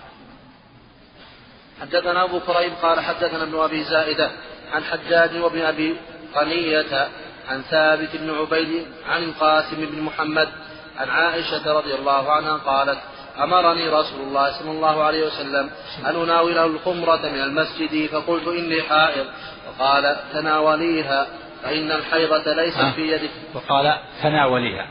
[1.81, 4.31] حدثنا أبو كريم قال حدثنا ابن أبي زائدة
[4.73, 5.97] عن حجاج وابن أبي
[6.35, 7.09] قنية
[7.49, 10.49] عن ثابت بن عبيد عن القاسم بن محمد
[10.97, 12.99] عن عائشة رضي الله عنها قالت
[13.39, 15.71] أمرني رسول الله صلى الله عليه وسلم
[16.07, 19.27] أن أناوله الخمرة من المسجد فقلت إني حائض.
[19.69, 21.27] وقال تناوليها
[21.63, 23.31] فإن الحيضة ليست في يدك.
[23.55, 24.87] وقال تناوليها.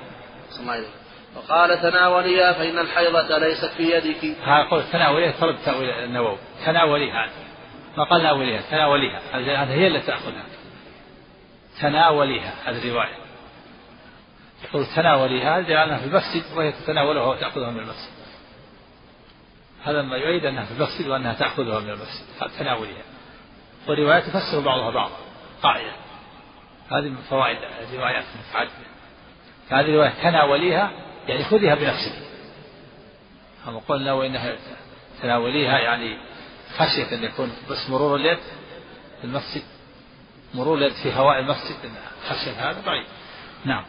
[1.36, 4.38] وقال تناوليها فإن الحيضة ليست في يدك.
[4.44, 6.38] ها قول تناوليها طلب تأويل النووي.
[6.66, 7.30] تناوليها.
[7.98, 9.20] ما قال ناوليها تناوليها.
[9.34, 10.44] هذه هي التي تأخذها.
[11.82, 13.18] تناوليها هذه الرواية.
[14.64, 18.19] يقول تناوليها لأنها في المسجد وهي تتناولها وتأخذها من المسجد.
[19.84, 23.04] هذا ما يعيد أنها في المسجد وأنها تأخذها من المسجد تناوليها
[23.88, 25.18] والروايات تفسر بعضها بعضا
[25.64, 25.92] قاعدة.
[26.92, 28.90] هذه من فوائد الروايات المتعددة
[29.70, 30.92] فهذه الرواية تناوليها
[31.28, 32.14] يعني خذيها بنفسك.
[33.68, 34.56] أما قلنا وإنها
[35.22, 36.18] تناوليها يعني
[36.78, 38.40] خشية أن يكون بس مرور اليد
[39.22, 39.64] في المسجد
[40.54, 41.76] مرور اليد في هواء المسجد
[42.30, 43.06] خشية هذا بعيد.
[43.66, 43.86] نعم.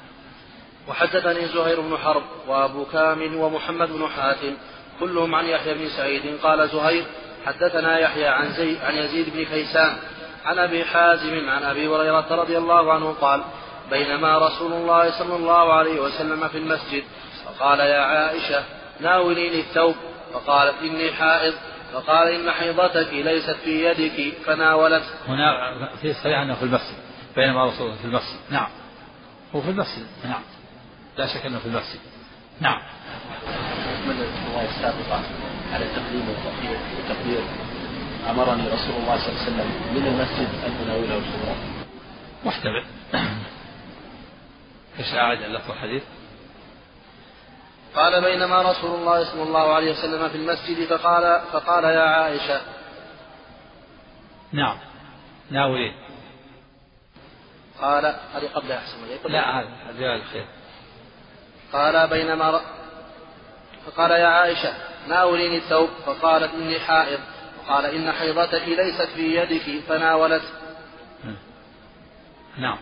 [0.89, 4.57] وحدثني زهير بن حرب وأبو كامل ومحمد بن حاتم
[5.01, 6.23] كلهم عن يحيى بن سعيد.
[6.43, 7.05] قال زهير
[7.47, 9.97] حدثنا يحيى عن زي عن يزيد بن كيسان
[10.45, 13.45] عن أبي حازم عن أبي هريرة رضي الله عنه قال
[13.91, 17.05] بينما رسول الله صلى الله عليه وسلم في المسجد
[17.45, 18.65] فقال يا عائشة
[19.01, 19.95] ناوليني الثوب
[20.33, 21.55] فقالت إني حائض.
[21.93, 25.03] فقال إن حيضتك ليست في يدك فناولت.
[25.29, 25.53] هنا
[26.03, 26.97] في الصحيح أنه في المسجد
[27.37, 28.39] بينما رسول الله في المسجد.
[28.51, 28.69] نعم.
[29.55, 30.43] هو في المسجد نعم.
[31.19, 32.01] لا شك أنه في المسجد.
[32.61, 32.83] نعم.
[34.09, 35.23] الله السابقة
[35.73, 37.43] على التقديم والتأخير والتقدير
[38.31, 41.57] أمرني رسول الله صلى الله عليه وسلم من المسجد أن أناوله الخمرة
[42.45, 42.85] محتمل
[44.99, 46.03] إيش أعد لفظ الحديث؟
[47.95, 52.61] قال بينما رسول الله صلى الله عليه وسلم في المسجد فقال فقال يا عائشة.
[54.53, 54.77] نعم.
[55.51, 55.95] ناولين.
[57.81, 58.97] قال هذه قبل أحسن
[59.29, 60.45] لا هذا الخير
[61.73, 62.61] قال بينما.
[63.87, 64.73] فقال يا عائشة
[65.09, 67.19] ناوليني الثوب؟ فقالت إني حائض.
[67.69, 70.43] قال إن حيضتك ليست في يدك فناولت.
[72.59, 72.79] نعم.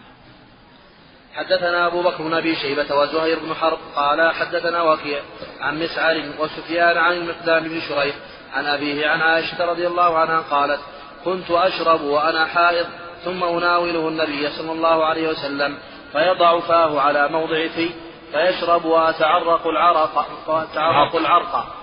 [1.35, 5.21] حدثنا أبو بكر بن أبي شيبة وزهير بن حرب قال حدثنا وكيع
[5.61, 8.15] عن مسعر وسفيان عن المقدام بن شريح
[8.55, 10.81] عن أبيه عن عائشة رضي الله عنها قالت
[11.25, 12.87] كنت أشرب وأنا حائض
[13.25, 15.79] ثم أناوله النبي صلى الله عليه وسلم
[16.13, 17.91] فيضع فاه على موضع في
[18.33, 21.75] فيشرب وأتعرق العرق وأتعرق العرق.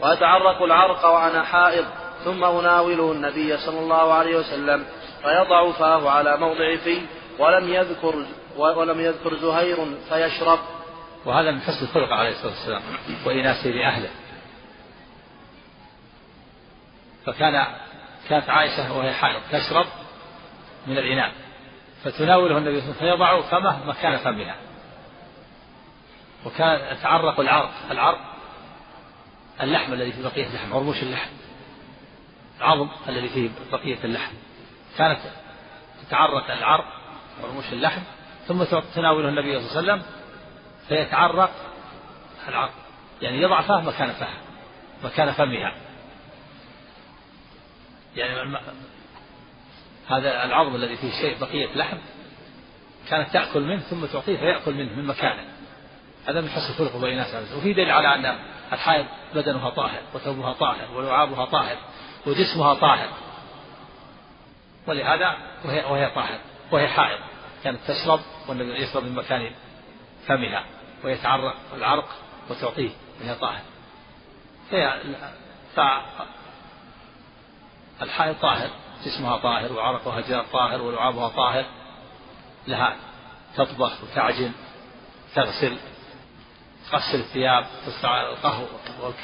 [0.00, 1.84] وأتعرق العرق وأنا حائض
[2.24, 4.86] ثم أناوله النبي صلى الله عليه وسلم
[5.22, 7.02] فيضع فاه على موضع في
[7.38, 8.26] ولم يذكر
[8.56, 9.76] ولم يذكر زهير
[10.08, 10.58] فيشرب.
[11.24, 12.82] وهذا من حسن الخلق عليه الصلاة والسلام
[13.26, 14.10] وإناسه لأهله.
[17.26, 17.66] فكان
[18.28, 19.86] كانت عائشة وهي حائض تشرب
[20.86, 21.32] من الإناء
[22.04, 24.56] فتناوله النبي صلى الله عليه وسلم فيضع فمه مكان فمها.
[26.44, 27.72] وكان يتعرق العرق.
[27.90, 28.20] العرق
[29.60, 31.30] اللحم الذي في بقية اللحم عرموش اللحم.
[32.58, 34.32] العظم الذي فيه بقية اللحم.
[34.98, 35.20] كانت
[36.06, 36.84] تتعرق العرق
[37.44, 38.02] عرموش اللحم
[38.46, 40.02] ثم تناوله النبي صلى الله عليه وسلم
[40.88, 41.50] فيتعرق
[42.48, 42.72] العرق.
[43.22, 44.34] يعني يضع فاه مكان فاه
[45.04, 45.74] مكان فمها.
[48.16, 48.58] يعني
[50.08, 51.96] هذا العظم الذي فيه شيء بقية لحم
[53.08, 55.44] كانت تأكل منه ثم تعطيه فيأكل منه من مكانه.
[56.28, 58.38] هذا من حسن خلق بين الناس وفي دليل على أن
[58.72, 61.76] الحائض بدنها طاهر وثوبها طاهر ولعابها طاهر
[62.26, 63.08] وجسمها طاهر.
[64.86, 66.38] ولهذا وهي, وهي طاهر
[66.72, 67.18] وهي حائض.
[67.64, 69.50] كانت تشرب والنبي يشرب من مكان
[70.26, 70.64] فمها
[71.04, 72.08] ويتعرق العرق
[72.50, 73.62] وتعطيه وهي طاهر.
[74.70, 75.00] فهي
[78.02, 78.70] الحائض طاهر
[79.04, 81.64] جسمها طاهر وعرقها طاهر ولعابها طاهر.
[82.66, 82.96] لها
[83.56, 84.52] تطبخ وتعجن
[85.34, 85.76] تغسل
[86.92, 88.68] تغسل الثياب تصنع القهوة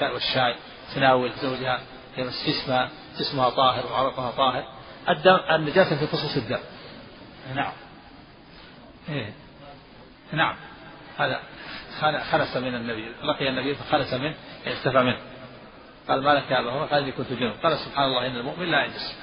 [0.02, 0.56] والشاي
[0.94, 1.80] تناول زوجها
[2.18, 4.64] يمس جسمها جسمها طاهر وعرقها طاهر.
[5.08, 6.60] الدم النجاسة في خصوص الدم.
[7.54, 7.72] نعم.
[9.08, 9.32] إيه.
[10.32, 10.56] نعم.
[11.18, 11.40] هذا
[12.32, 13.08] خلص من النبي.
[13.22, 14.34] لقي النبي فخلص منه
[14.66, 15.18] اختفى منه.
[16.08, 18.84] قال ما لك يا أبا قال اني كنت جنوب قال سبحان الله إن المؤمن لا
[18.84, 19.16] ينجس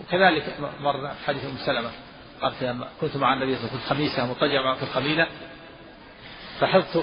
[0.00, 1.90] وكذلك مر حديث أم سلمة.
[2.42, 5.26] قالت كنت مع النبي صلى الله عليه وسلم خميسه مضطجع معه في الخميلة.
[6.60, 6.96] فحفظت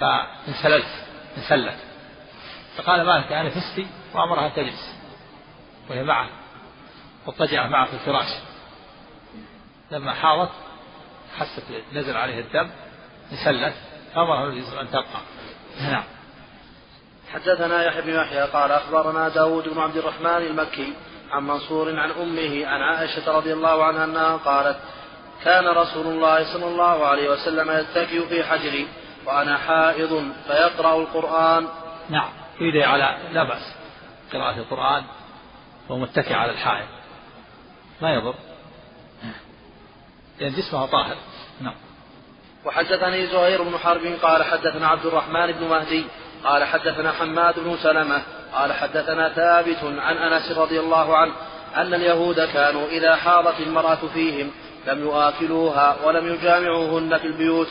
[0.00, 0.86] فانسللت
[1.36, 1.76] انسلت.
[2.76, 4.94] فقال ما لك أنا فستي وأمرها أن تجلس.
[5.90, 6.28] وهي معه.
[7.26, 8.28] مضطجعه معه في الفراش.
[9.90, 10.50] لما حاضت
[11.38, 12.70] حست نزل عليه الدم
[13.32, 13.74] انسلت.
[14.14, 15.20] فأمرها أن تبقى.
[15.80, 16.04] نعم.
[17.32, 20.92] حدثنا يحيى بن يحيى قال أخبرنا داود بن عبد الرحمن المكي
[21.30, 24.78] عن منصور عن أمه عن عائشة رضي الله عنها أنها قالت
[25.44, 28.88] كان رسول الله صلى الله عليه وسلم يتكئ في حجري
[29.26, 31.68] وأنا حائض فيقرأ القرآن.
[32.08, 33.74] نعم في على لا بأس
[34.32, 35.04] قراءة القرآن
[35.88, 36.88] ومتكئ على الحائض.
[38.02, 38.34] ما يضر.
[40.40, 41.16] لأن جسمها طاهر.
[41.60, 41.74] نعم.
[42.64, 46.04] وحدثني زهير بن حرب قال حدثنا عبد الرحمن بن مهدي
[46.44, 48.22] قال حدثنا حماد بن سلمة
[48.54, 51.32] قال حدثنا ثابت عن أنس رضي الله عنه
[51.76, 54.50] أن اليهود كانوا إذا حاضت المرأة فيهم
[54.86, 57.68] لم يؤاكلوها ولم يجامعوهن في البيوت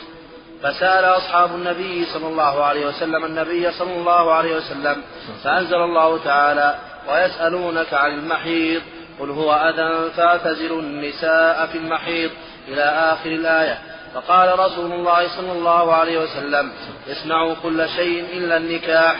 [0.62, 5.02] فسأل أصحاب النبي صلى الله عليه وسلم النبي صلى الله عليه وسلم
[5.44, 6.74] فأنزل الله تعالى
[7.08, 8.82] ويسألونك عن المحيض
[9.20, 12.30] قل هو أذى فاعتزلوا النساء في المحيض
[12.68, 13.78] إلى آخر الآية.
[14.14, 16.72] فقال رسول الله صلى الله عليه وسلم
[17.10, 19.16] اصنعوا كل شيء إلا النكاح.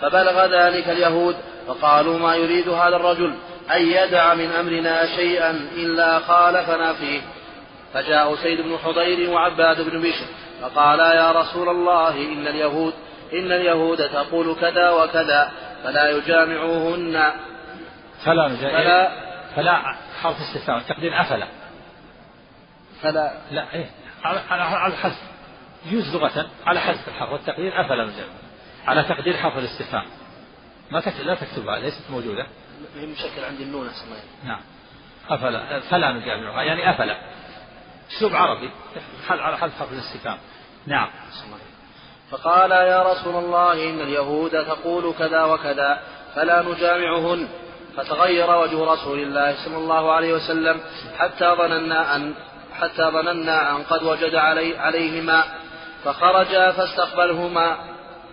[0.00, 1.36] فبلغ ذلك اليهود
[1.68, 3.34] فقالوا ما يريد هذا الرجل
[3.70, 7.20] أن يدع من أمرنا شيئا إلا خالفنا فيه.
[7.94, 10.26] فجاء سيد بن حضير وعباد بن بشر
[10.60, 12.94] فقالا يا رسول الله إن اليهود
[13.32, 17.32] إن اليهود تقول كذا وكذا فلا يجامعوهن.
[18.24, 19.10] فلا فلا
[19.56, 19.76] فلا
[20.22, 21.46] حرف استثناء التقدير أفلا.
[23.02, 23.90] فلا لا إيه
[24.24, 25.22] على على الحذف
[25.86, 28.24] يجوز لغة على حذف الحرف والتقدير أفلا نجمع
[28.86, 30.06] على تقدير حرف الاستفهام.
[30.90, 32.46] ما تكتب لا تكتبها ليست موجودة.
[32.96, 34.60] هي مشكل عند النون أسماء نعم.
[35.30, 37.16] أفلا فلا نجامعها يعني أفلا.
[38.16, 38.70] أسلوب عربي.
[39.30, 40.38] على حذف حرف الاستفهام.
[40.86, 41.08] نعم.
[42.30, 46.00] فقال يا رسول الله إن اليهود تقول كذا وكذا
[46.34, 47.48] فلا نجامعهن.
[47.96, 50.80] فتغير وجه رسول الله صلى الله عليه وسلم
[51.18, 52.34] حتى ظننا أن
[52.80, 55.44] حتى ظننا أن قد وجد علي عليهما.
[56.04, 57.76] فخرجا فاستقبلهما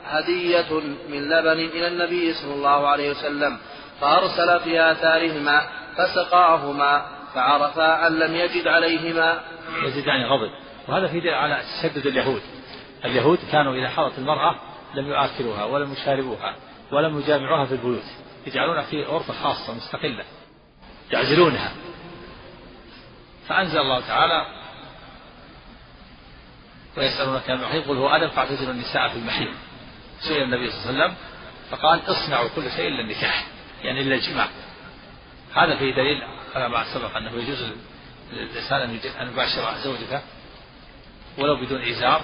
[0.05, 0.73] هدية
[1.09, 3.57] من لبن إلى النبي صلى الله عليه وسلم.
[4.01, 5.67] فأرسل في آثارهما
[5.97, 9.41] فسقاهما فعرفا أن لم يجد عليهما
[9.83, 10.51] يجد يعني غضب.
[10.87, 12.41] وهذا في على تشدد اليهود.
[13.05, 14.55] اليهود كانوا إذا حضرت المرأة
[14.95, 16.55] لم يآكلوها ولم يشاربوها
[16.91, 18.03] ولم يجامعوها في البيوت.
[18.47, 20.23] يجعلونها في غرفة خاصة مستقلة.
[21.11, 21.71] يعزلونها.
[23.47, 24.45] فأنزل الله تعالى
[26.97, 27.87] ويسألونك عن المحيط.
[27.87, 29.49] قل هو أدم فاعتزلوا النساء في المحيط؟
[30.19, 31.27] سئل النبي صلى الله عليه وسلم.
[31.71, 33.47] فقال اصنعوا كل شيء إلا النكاح
[33.83, 34.47] يعني إلا الجماع
[35.53, 36.23] هذا فيه دليل
[36.57, 37.71] على ما سبق أنه يجوز
[38.31, 40.21] للإنسان أن يباشر زوجته
[41.37, 42.21] ولو بدون إزار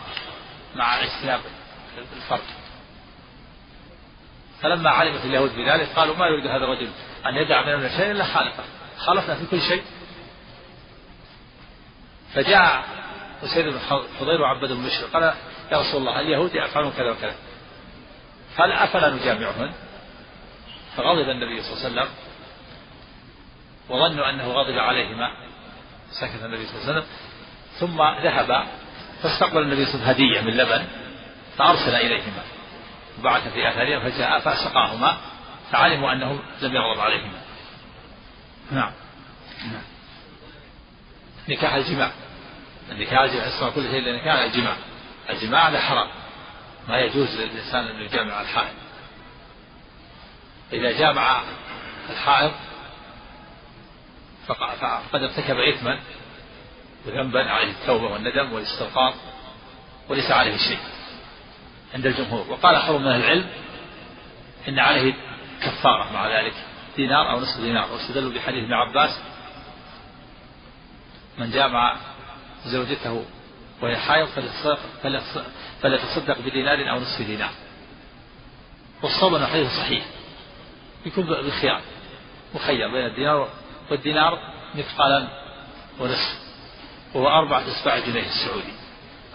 [0.76, 1.40] مع اجتناب
[2.16, 2.40] الفرج
[4.62, 6.90] فلما علمت اليهود بذلك قالوا ما يريد هذا الرجل
[7.26, 8.64] أن يدع من شيء إلا خالقه.
[8.98, 9.84] خالفنا في كل شيء.
[12.34, 12.84] فجاء
[13.44, 13.80] أسيد بن
[14.20, 15.24] حضير وعبد بن بشر قال
[15.72, 17.36] يا رسول الله اليهود يفعلون كذا وكذا.
[18.58, 19.74] قال أفلا نجامعهن؟
[20.98, 22.23] فغضب النبي صلى الله عليه وسلم
[23.90, 25.32] وظنوا أنه غضب عليهما.
[26.12, 27.06] سكت النبي صلى الله عليه وسلم.
[27.80, 28.68] ثم ذهب
[29.24, 30.88] فاستقبل النبي صلى الله عليه وسلم هدية من لبن
[31.58, 32.44] فأرسل إليهما.
[33.20, 35.18] وبعث في آثارهما فجاء فسقاهما
[35.72, 37.42] فعلموا أنه لم يغضب عليهما.
[38.72, 38.92] نعم.
[39.72, 39.84] نعم.
[41.50, 42.12] نكاح الجماع.
[42.92, 44.76] النكاح الجماع يسمى كل شيء إلا نكاح الجماع.
[45.30, 46.08] الجماع هذا حرام.
[46.88, 48.74] ما يجوز للإنسان أن يجامع الحائض.
[50.74, 51.42] إذا جامع
[52.10, 52.52] الحائض
[54.48, 56.00] فقد ارتكب إثما
[57.06, 59.14] وذنبا عليه التوبة والندم والاستغفار
[60.10, 60.80] وليس عليه شيء
[61.94, 62.50] عند الجمهور.
[62.50, 63.50] وقال آخر من العلم
[64.68, 65.14] إن عليه
[65.62, 66.54] كفارة مع ذلك.
[66.96, 67.92] دينار أو نصف دينار.
[67.92, 69.20] واستدلوا بحديث ابن عباس
[71.38, 71.98] من جامع
[72.66, 73.26] زوجته
[73.82, 74.28] وهي حائض
[75.82, 77.52] فليتصدق بدينار أو نصف دينار.
[79.04, 80.06] والصوم حديث صحيح.
[81.06, 81.82] يكون بالخيار.
[82.56, 83.50] مخير بين الدينار
[83.92, 84.40] والدينار
[84.76, 85.28] مثقالا
[86.00, 86.44] ونصف
[87.14, 88.74] وهو أربعة أسباع الجنيه السعودي.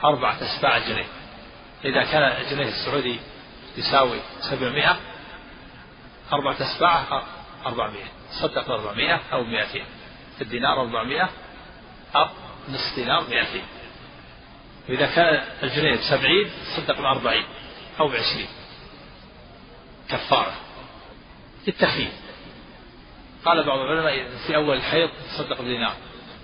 [0.05, 1.07] أربعة أسباع الجنيه
[1.84, 3.20] إذا كان الجنيه السعودي
[3.76, 4.96] يساوي سبعمائة
[6.32, 7.22] أربعة أسباع
[7.66, 8.09] أربعمائة.
[8.30, 9.84] صدق أربعمائة أو مائتين
[10.40, 11.30] الدينار أربعمائة
[12.16, 12.28] أو
[12.68, 13.64] نصف دينار مائتين
[14.88, 17.44] وإذا كان الجنيه بسبعين صدق بأربعين
[18.01, 18.49] أو بعشرين.
[20.09, 20.53] كفارة.
[21.66, 22.12] للتخفيف
[23.49, 25.94] قال بعض العلماء في أول الحيض تصدق بدينار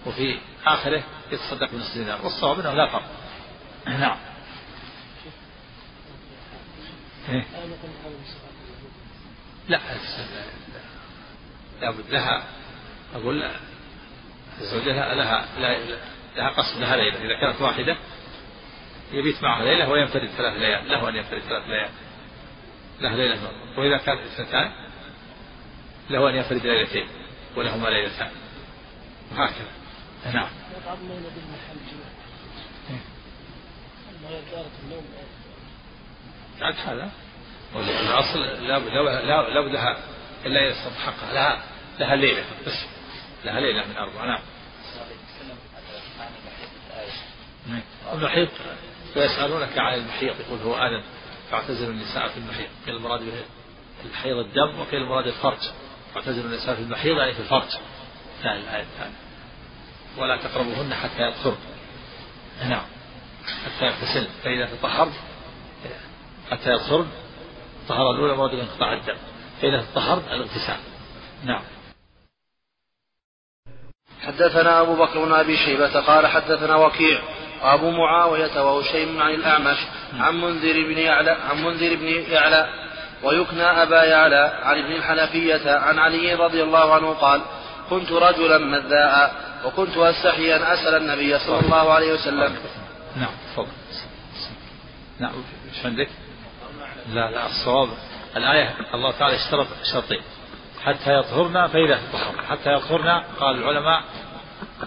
[0.07, 1.03] وفي آخره
[1.33, 2.25] يتصدق بنصف دينار.
[2.25, 3.03] والصواب أنه لا فرق.
[3.87, 4.17] نعم.
[7.29, 7.45] إيه؟
[9.69, 9.81] لا
[11.81, 12.45] لابد لها
[13.15, 13.51] أقول
[14.61, 15.47] زوجها لها,
[16.37, 17.19] لها قصد لها ليلة.
[17.19, 17.97] إذا كانت واحدة
[19.13, 21.91] يبيت معها ليلة وينفرد ثلاث ليال له أن ينفرد ثلاث ليال.
[23.01, 23.39] له ليلة.
[23.79, 24.71] وإذا كانت اثنتان
[26.11, 27.09] له أن ينفرد ليلتين
[27.57, 28.31] ولهما ليلتان
[29.33, 29.69] وهكذا
[30.35, 30.49] نعم.
[36.61, 37.11] بعد هذا
[37.77, 38.41] الأصل
[39.55, 39.99] لابد لها
[40.47, 41.63] إلا يستطيع حقها لها.
[41.99, 42.45] لها ليلة.
[42.67, 42.87] بس.
[43.45, 44.27] لها ليلة من أربعة.
[44.27, 44.41] نعم.
[48.13, 48.49] المحيط.
[49.17, 50.41] ويسألونك عن المحيط.
[50.41, 51.03] يقول هو آدم.
[51.51, 52.69] فاعتزلوا النساء في المحيط.
[52.87, 53.33] قيل المراد به
[54.05, 55.61] الحيض الدم وقيل المراد الفرج.
[56.15, 57.69] فاعتزلوا النساء في المحيض يعني في الفرج.
[58.43, 59.17] ثاني الآية الثانية
[60.19, 61.57] ولا تقربوهن حتى يطهرن
[62.69, 62.85] نعم.
[63.65, 64.29] حتى يغتسلن.
[64.45, 65.13] فإذا تطهرن
[66.51, 67.09] حتى يطهرن
[67.83, 69.17] الطهارة الأولى مراد انقطاع الدم.
[69.63, 70.79] فإذا تطهرن الاغتسال.
[71.45, 71.63] نعم.
[74.23, 77.23] حدثنا أبو بكر بن أبي شيبة قال حدثنا وكيع
[77.63, 79.79] وأبو معاوية وهشيم عن الأعمش
[80.19, 82.84] عن منذر بن يعلى عن منذر بن يعلى
[83.25, 87.41] ويكنى أبا يعلى عن ابن الحنفية عن علي رضي الله عنه قال
[87.91, 92.57] كنت رجلا مذاء وكنت أستحي أن أسأل النبي صلى الله عليه وسلم.
[93.17, 93.69] نعم تفضل.
[95.19, 95.33] نعم
[95.75, 96.09] إيش عندك؟
[97.13, 97.89] لا لا الصواب.
[98.37, 100.23] الآية الله تعالى اشترط شرطين.
[100.85, 104.03] حتى يطهرنا فإذا تطهرنا حتى يطهرنا قال العلماء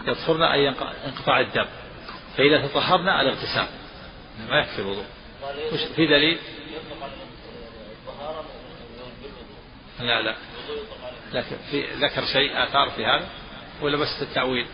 [0.07, 0.69] يطهرنا أي
[1.05, 1.65] انقطاع الدم.
[2.37, 3.67] فإذا تطهرنا الاغتسال.
[4.49, 5.05] ما يكفي الوضوء.
[5.95, 6.39] في دليل؟
[9.99, 10.35] لا لا.
[11.33, 13.27] لكن في ذكر شيء آثار في هذا؟
[13.81, 14.67] ولا بس التأويل؟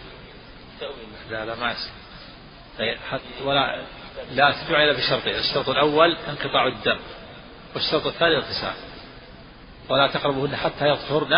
[1.30, 1.92] لا لا ما يصير
[3.44, 3.86] ولا
[4.32, 7.00] لا إلا بشرطين الشرط الأول انقطاع الدم
[7.76, 8.74] والشرط الثاني الاغتسال
[9.90, 11.34] ولا تقربوهن حتى يطهرن.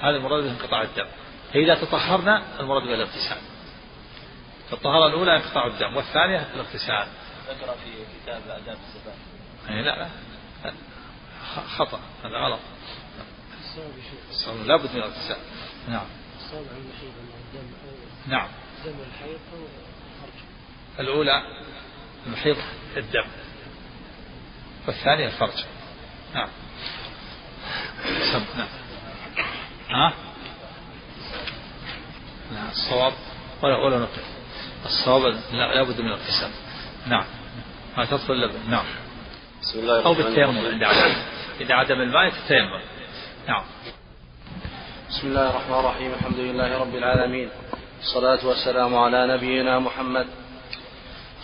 [0.00, 1.06] هذا المراد به انقطاع الدم.
[1.52, 3.38] فإذا تطهرن المراد به الاغتسال.
[4.72, 7.06] الطهارة الأولى انقطاع الدم والثانية الاغتسال.
[7.48, 7.90] ذكر في
[8.22, 9.18] كتاب آداب الزبائن
[9.68, 10.72] يعني لا لا.
[11.76, 12.60] خطأ هذا غلط.
[14.66, 15.36] لابد من الاغتسال.
[15.88, 16.06] نعم.
[18.26, 18.48] نعم.
[18.84, 21.42] دم الحيض أو الأولى
[22.26, 22.56] المحيض
[22.96, 23.24] الدم.
[24.86, 25.64] والثانية الفرج
[26.34, 26.48] نعم.
[28.56, 28.68] نعم.
[29.90, 30.14] ها؟
[32.52, 33.12] نعم الصواب.
[33.62, 34.22] ولا ولا نقل
[34.84, 36.50] الصواب لا لابد من الاغتسال.
[37.06, 37.24] نعم.
[37.96, 38.84] ما تدخل اللبن نعم.
[39.62, 41.16] بسم الله أو بالتيمم عند عدم
[41.60, 42.99] إذا عدم الماء تتيمم
[43.50, 43.64] نعم.
[45.08, 47.50] بسم الله الرحمن الرحيم الحمد لله رب العالمين.
[48.00, 50.26] الصلاة والسلام على نبينا محمد.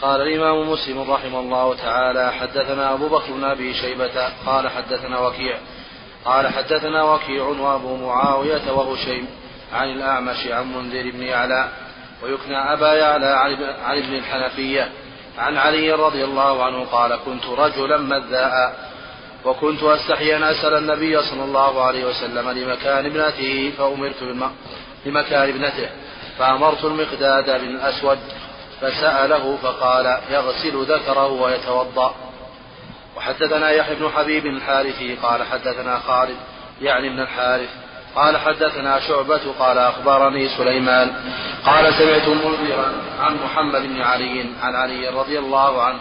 [0.02, 5.58] قال الإمام مسلم رحمه الله تعالى حدثنا أبو بكر بن أبي شيبة قال حدثنا وكيع.
[6.24, 9.28] قال حدثنا وكيع وأبو معاوية وهشيم
[9.72, 11.68] عن الأعمش عن منذر بن يعلى
[12.22, 13.26] ويكنى أبا يعلى
[13.84, 14.90] عن ابن الحنفية.
[15.38, 18.85] عن علي رضي الله عنه قال كنت رجلا مذاء.
[19.46, 24.22] وكنت أستحي أن أسأل النبي صلى الله عليه وسلم لمكان ابنته فأمرت
[25.06, 25.88] لمكان ابنته
[26.38, 28.18] فأمرت المقداد بن الأسود
[28.80, 32.14] فسأله فقال يغسل ذكره ويتوضأ.
[33.16, 36.36] وحدثنا يحيى بن حبيب الحارثي قال حدثنا خالد
[36.82, 37.68] يعني ابن الحارث
[38.16, 41.12] قال حدثنا شعبة قال أخبرني سليمان
[41.66, 45.98] قال سمعت منذرا عن محمد بن علي عن علي رضي الله عنه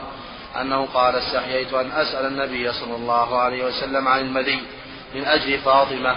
[0.61, 4.61] أنه قال استحييت أن أسأل النبي صلى الله عليه وسلم عن المذي
[5.15, 6.15] من أجل فاطمة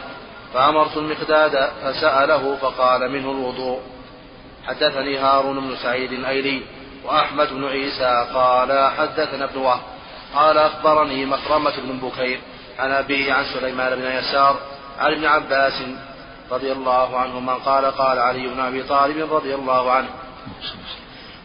[0.54, 3.80] فأمرت المقداد فسأله فقال منه الوضوء.
[4.66, 6.62] حدثني هارون بن سعيد الأيلي
[7.04, 9.80] وأحمد بن عيسى قال حدثنا ابن وهب.
[10.34, 12.40] قال أخبرني مكرمة بن بكير
[12.78, 14.56] عن أبيه عن سليمان بن يسار
[14.98, 15.82] عن ابن عباس
[16.50, 20.08] رضي الله عنهما قال قال علي بن أبي طالب رضي الله عنه.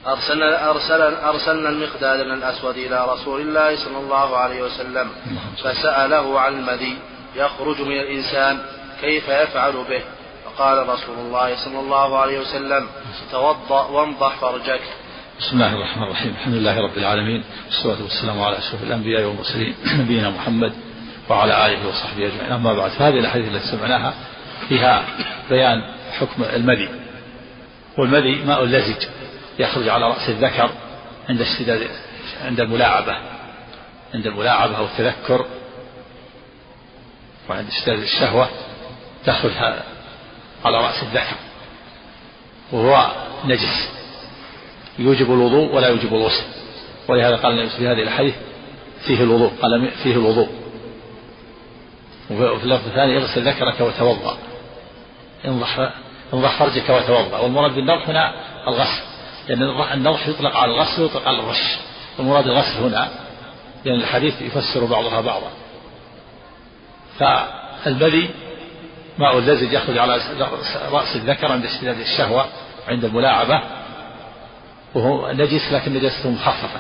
[0.08, 5.10] أرسلنا, أرسلنا, أرسلنا المقداد بن الأسود إلى رسول الله صلى الله عليه وسلم
[5.64, 6.98] فسأله عن المذي
[7.36, 8.60] يخرج من الإنسان
[9.02, 10.02] كيف يفعل به.
[10.46, 12.88] فقال رسول الله صلى الله عليه وسلم
[13.32, 14.82] توضأ وانضح فرجك.
[15.40, 16.32] بسم الله الرحمن الرحيم.
[16.32, 20.74] الحمد لله رب العالمين والصلاة والسلام على أشرف الأنبياء والمرسلين نبينا محمد
[21.30, 22.52] وعلى آله وصحبه أجمعين.
[22.52, 24.14] أما بعد فهذه الأحاديث التي سمعناها
[24.70, 25.06] فيها
[25.50, 25.82] بيان
[26.20, 26.90] حكم المذي
[27.98, 29.06] والمذي ماء لزج.
[29.60, 30.70] يخرج على رأس الذكر
[31.30, 31.90] عند اشتداد
[32.46, 33.18] عند الملاعبة
[34.14, 35.46] عند الملاعبة أو التذكر
[37.50, 38.50] وعند اشتداد الشهوة
[39.26, 39.52] تخرج
[40.66, 41.36] على رأس الذكر
[42.72, 43.12] وهو
[43.46, 43.90] نجس
[45.00, 46.44] يوجب الوضوء ولا يوجب الغسل.
[47.08, 48.34] ولهذا قال النبي في هذه الحديث
[49.08, 50.50] فيه الوضوء قال فيه الوضوء.
[52.32, 54.38] وفي اللفظ الثاني اغسل ذكرك وتوضأ.
[55.46, 55.92] انضح
[56.34, 57.38] انضح فرجك وتوضأ.
[57.38, 58.34] والمراد بالنضح هنا
[58.68, 59.13] الغسل.
[59.48, 59.64] لأن
[59.94, 61.78] النضح يطلق على الغسل ويطلق على الرش.
[62.18, 63.10] والمراد الغسل هنا
[63.86, 65.52] لأن الحديث يفسر بعضها بعضا.
[67.20, 68.30] فالبذي
[69.18, 70.22] ماء اللزج يخرج على
[70.92, 72.46] رأس الذكر عند اشتداد الشهوة
[72.88, 73.62] عند الملاعبة
[74.96, 76.80] وهو نجس لكن نجسته مخففة.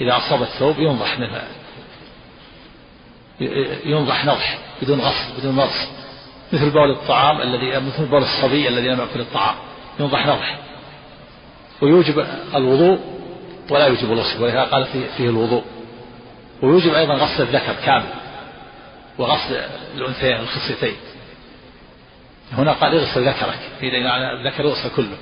[0.00, 1.44] إذا أصاب الثوب ينضح منها.
[3.84, 5.88] ينضح نضح بدون غسل بدون مرس
[6.52, 9.54] مثل بول الطعام الذي مثل بول الصبي الذي لم يأكل الطعام.
[10.00, 10.58] ينضح نضح.
[11.82, 12.98] ويوجب الوضوء
[13.70, 14.84] ولا يوجب الغسل ولهذا قال
[15.16, 15.64] فيه, الوضوء.
[16.62, 18.08] ويوجب أيضا غسل الذكر كامل
[19.18, 19.60] وغسل
[19.96, 20.96] الأنثيين الخصيتين.
[22.52, 25.16] هنا قال اغسل ذكرك إذا الذكر يغسل كله.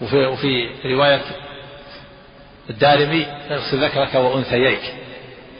[0.00, 1.22] وفي, وفي رواية
[2.70, 4.94] الدارمي اغسل ذكرك وأنثييك.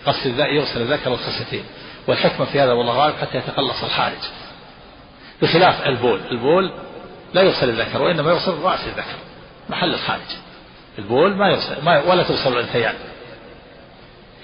[0.06, 1.64] غسل يغسل الذكر والخصيتين.
[2.06, 4.22] والحكمة في هذا والله أعلم حتى يتقلص الحارج
[5.42, 6.20] بخلاف البول.
[6.30, 6.72] البول
[7.34, 9.16] لا يغسل الذكر وإنما يغسل رأس الذكر.
[9.70, 10.20] محل الخارج.
[10.98, 12.94] البول ما يغسل ما ولا تغسل الأنثيان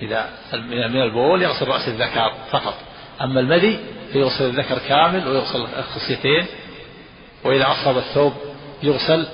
[0.02, 0.30] إذا
[0.68, 2.74] من البول يغسل رأس الذكر فقط.
[3.20, 3.78] أما المذي
[4.12, 6.46] فيغسل الذكر كامل ويغسل الخصيتين
[7.44, 8.32] وإذا أصاب الثوب
[8.82, 9.26] يغسل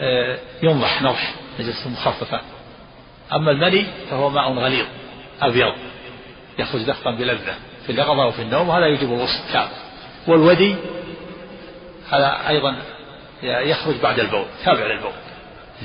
[0.00, 2.40] آه، ينضح نضح نجس مخففة.
[3.32, 4.86] أما المني فهو ماء غليظ
[5.42, 5.72] أبيض
[6.58, 7.54] يخرج دفقا بلذة
[7.86, 9.68] في اليقظة وفي النوم وهذا يجب الغسل كامل.
[10.28, 10.76] والودي
[12.10, 12.76] هذا أيضا
[13.42, 15.12] يخرج بعد البول تابع للبول.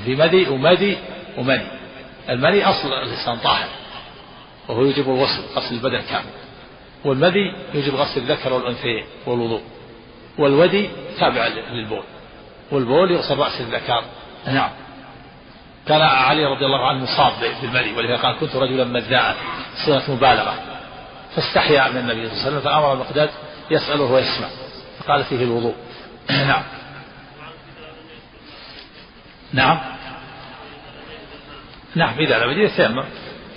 [0.05, 0.97] في مدي ومدي.
[1.37, 1.67] ومني
[2.29, 3.67] المني أصل الإنسان طاهر
[4.67, 6.25] وهو يجب الغسل غسل البدن كامل.
[7.05, 9.61] والمدي يجب غسل الذكر والأنثيين والوضوء.
[10.37, 10.89] والودي
[11.19, 12.03] تابع للبول.
[12.71, 14.03] والبول يغسل رأس الذكر.
[14.47, 14.69] نعم.
[15.87, 19.35] كان علي رضي الله عنه مصاب بالمدي ولذلك قال كنت رجلا مذاعا
[19.85, 20.55] صيغة مبالغة.
[21.35, 23.29] فاستحيا من النبي صلى الله عليه وسلم فأمر المقداد
[23.71, 24.47] يسأله ويسمع.
[24.99, 25.75] فقال فيه الوضوء.
[26.29, 26.63] نعم.
[29.53, 29.79] نعم.
[31.95, 33.05] نعم إذا لم يجد يتيمم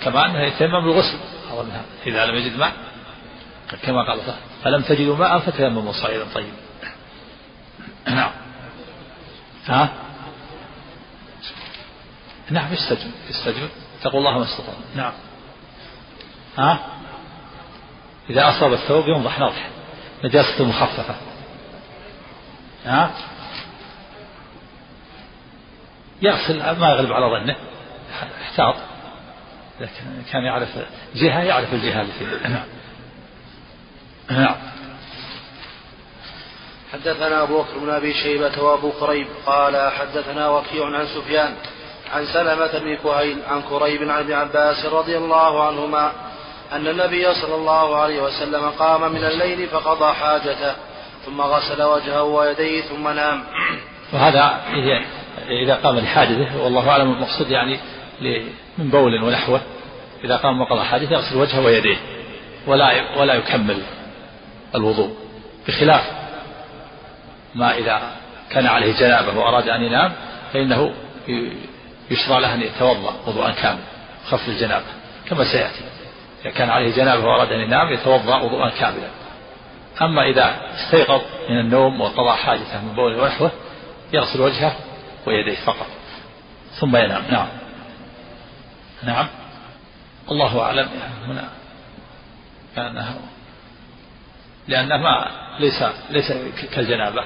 [0.03, 1.17] كما أنه يتيمم بالغسل.
[2.07, 2.73] إذا لم يجد ماء
[3.83, 4.21] كما قال
[4.63, 6.57] فلم تجدوا ماء فتيمموا صعيدا طيبا.
[8.07, 8.31] نعم.
[9.67, 9.89] ها؟
[12.49, 13.69] نعم يستجب يستجب
[13.99, 14.81] اتقوا الله ما استطعتم.
[14.95, 15.13] نعم.
[16.57, 16.79] ها؟
[18.29, 19.69] إذا أصاب الثوب ينضح نضح
[20.23, 21.15] نجاسة مخففة.
[22.85, 23.11] ها؟
[26.21, 27.55] يغسل ما يغلب على ظنه.
[28.41, 28.75] احتاط.
[29.81, 30.69] لكن كان يعرف
[31.15, 32.65] جهة يعرف الجهة اللي فيها نعم.
[34.29, 34.55] نعم.
[36.93, 41.55] حدثنا أبو بكر بن أبي شيبة وأبو كريب قال حدثنا وكيع عن سفيان
[42.13, 46.11] عن سلمة بن كهيل عن كريب عن ابن عباس رضي الله عنهما
[46.71, 50.75] أن النبي صلى الله عليه وسلم قام من الليل فقضى حاجته
[51.25, 53.43] ثم غسل وجهه ويديه ثم نام.
[54.13, 54.61] وهذا
[55.49, 57.79] إذا قام لحاجته والله أعلم المقصود يعني
[58.77, 59.61] من بول ونحوه.
[60.23, 61.97] إذا قام وقضى حاجته يغسل وجهه ويديه
[62.67, 63.81] ولا ولا يكمل
[64.75, 65.15] الوضوء
[65.67, 66.11] بخلاف
[67.55, 68.01] ما إذا
[68.49, 70.11] كان عليه جنابة وأراد أن ينام
[70.53, 70.93] فإنه
[72.11, 73.83] يشرع له أن يتوضأ وضوءا كاملا
[74.29, 74.85] خف الجنابة.
[75.29, 75.81] كما سيأتي
[76.41, 79.07] إذا كان عليه جنابة وأراد أن ينام يتوضأ وضوءا كاملا.
[80.01, 83.51] أما إذا استيقظ من النوم وقضى حاجته من بول ونحوه
[84.13, 84.75] يغسل وجهه
[85.27, 85.87] ويديه فقط.
[86.79, 87.23] ثم ينام.
[87.31, 87.47] نعم.
[89.03, 89.27] نعم.
[90.31, 90.89] الله أعلم.
[91.25, 91.49] هنا.
[92.75, 93.19] كأنه
[94.67, 95.27] لأنه ما
[95.59, 96.33] ليس ليس
[96.75, 97.23] كالجنابة.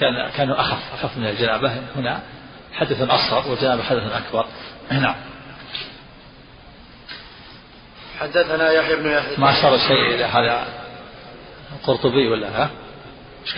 [0.00, 1.72] كان كانوا أخف أخف من الجنابة.
[1.96, 2.20] هنا
[2.72, 4.46] حدث أصغر والجنابة حدث أكبر.
[4.90, 5.14] نعم.
[8.20, 9.36] حدثنا يحيى بن يحيى.
[9.36, 10.66] ما أشار شيء إلى هذا
[11.72, 12.70] القرطبي ولا ها؟
[13.46, 13.54] إيش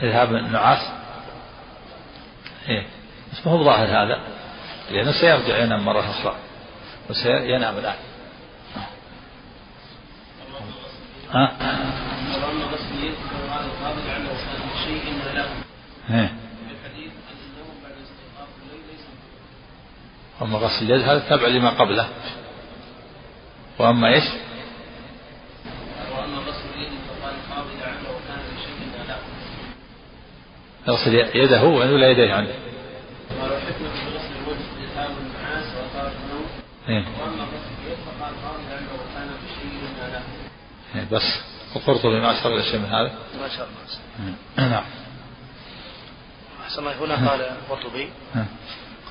[0.00, 0.88] قال؟ ذهاب النعاس
[2.68, 2.86] إيه
[3.32, 4.20] بس ما هو ظاهر هذا
[4.90, 6.34] لأنه سيرجع ينام مرة أخرى
[7.10, 7.96] وسينام الآن
[11.30, 11.52] ها؟
[16.10, 16.32] إيه.
[20.42, 22.08] أما غسل اليد هذا تبع لما قبله
[23.78, 24.24] وأما إيش؟
[26.12, 27.34] وأما غسل اليد فقال
[27.76, 29.16] إذا عمل وكان لا
[30.88, 32.48] يغسل يده ولا يديه عنه
[36.08, 36.46] النوم
[36.88, 37.04] إيه.
[40.94, 41.22] إيه بس.
[41.76, 44.68] القرطبي ما أشار إلى شيء من هذا؟ ما شاء الله.
[44.68, 44.84] نعم.
[46.64, 48.10] أحسن هنا قال القرطبي.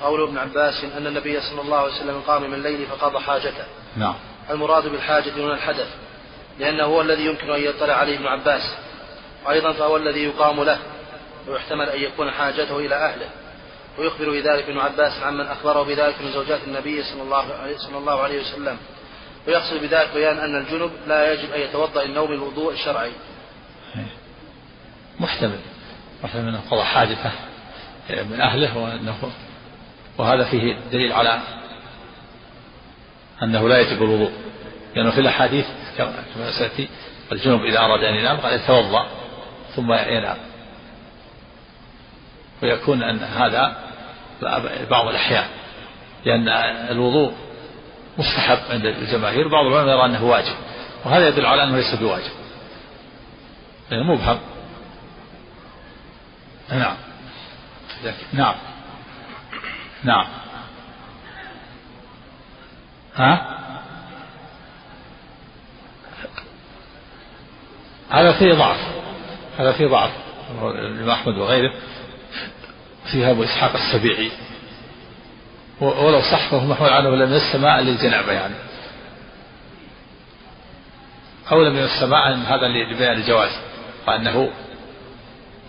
[0.00, 3.64] قول ابن عباس أن النبي صلى الله عليه وسلم قام من الليل فقضى حاجته.
[3.96, 4.14] نعم.
[4.50, 5.88] المراد بالحاجة هنا الحدث
[6.58, 8.62] لأنه هو الذي يمكن أن يطلع عليه ابن عباس
[9.46, 10.78] وأيضا فهو الذي يقام له.
[11.48, 13.28] ويحتمل أن يكون حاجته إلى أهله.
[13.98, 18.22] ويخبر بذلك ابن عباس عمن أخبره بذلك من زوجات النبي صلى الله عليه, صلى الله
[18.22, 18.76] عليه وسلم.
[19.46, 23.12] ويقصد بذلك بيان أن الجنب لا يجب أن يتوضأ النوم الوضوء الشرعي.
[25.20, 25.58] محتمل.
[26.24, 27.30] محتمل أنه قضى حاجته
[28.10, 29.16] من أهله وأنه
[30.18, 31.40] وهذا فيه دليل على
[33.42, 34.32] أنه لا يجب الوضوء.
[34.94, 35.66] لأنه في الأحاديث
[35.98, 36.12] كما
[36.58, 36.88] سيأتي
[37.32, 39.08] الجنوب إذا أراد أن ينام قال يتوضأ
[39.76, 40.36] ثم ينام.
[42.62, 43.76] ويكون أن هذا
[44.90, 45.46] بعض الأحيان
[46.24, 46.48] لأن
[46.90, 47.32] الوضوء
[48.18, 50.54] مستحب عند الجماهير بعض العلماء يرى أنه واجب
[51.04, 52.30] وهذا يدل على أنه ليس بواجب.
[53.90, 54.38] لأنه مبهم.
[56.70, 56.96] نعم.
[58.32, 58.54] نعم.
[60.04, 60.26] نعم.
[63.16, 63.58] ها؟
[68.10, 68.80] هذا فيه ضعف.
[69.58, 70.10] هذا فيه ضعف.
[70.62, 71.72] الإمام أحمد وغيره.
[73.12, 74.30] فيها أبو إسحاق السبيعي
[75.80, 78.54] ولو صح فهو محمول عنه من السماء للجنابة يعني.
[81.52, 83.50] أو لم السماء هذا لبيان الجواز.
[84.08, 84.50] وأنه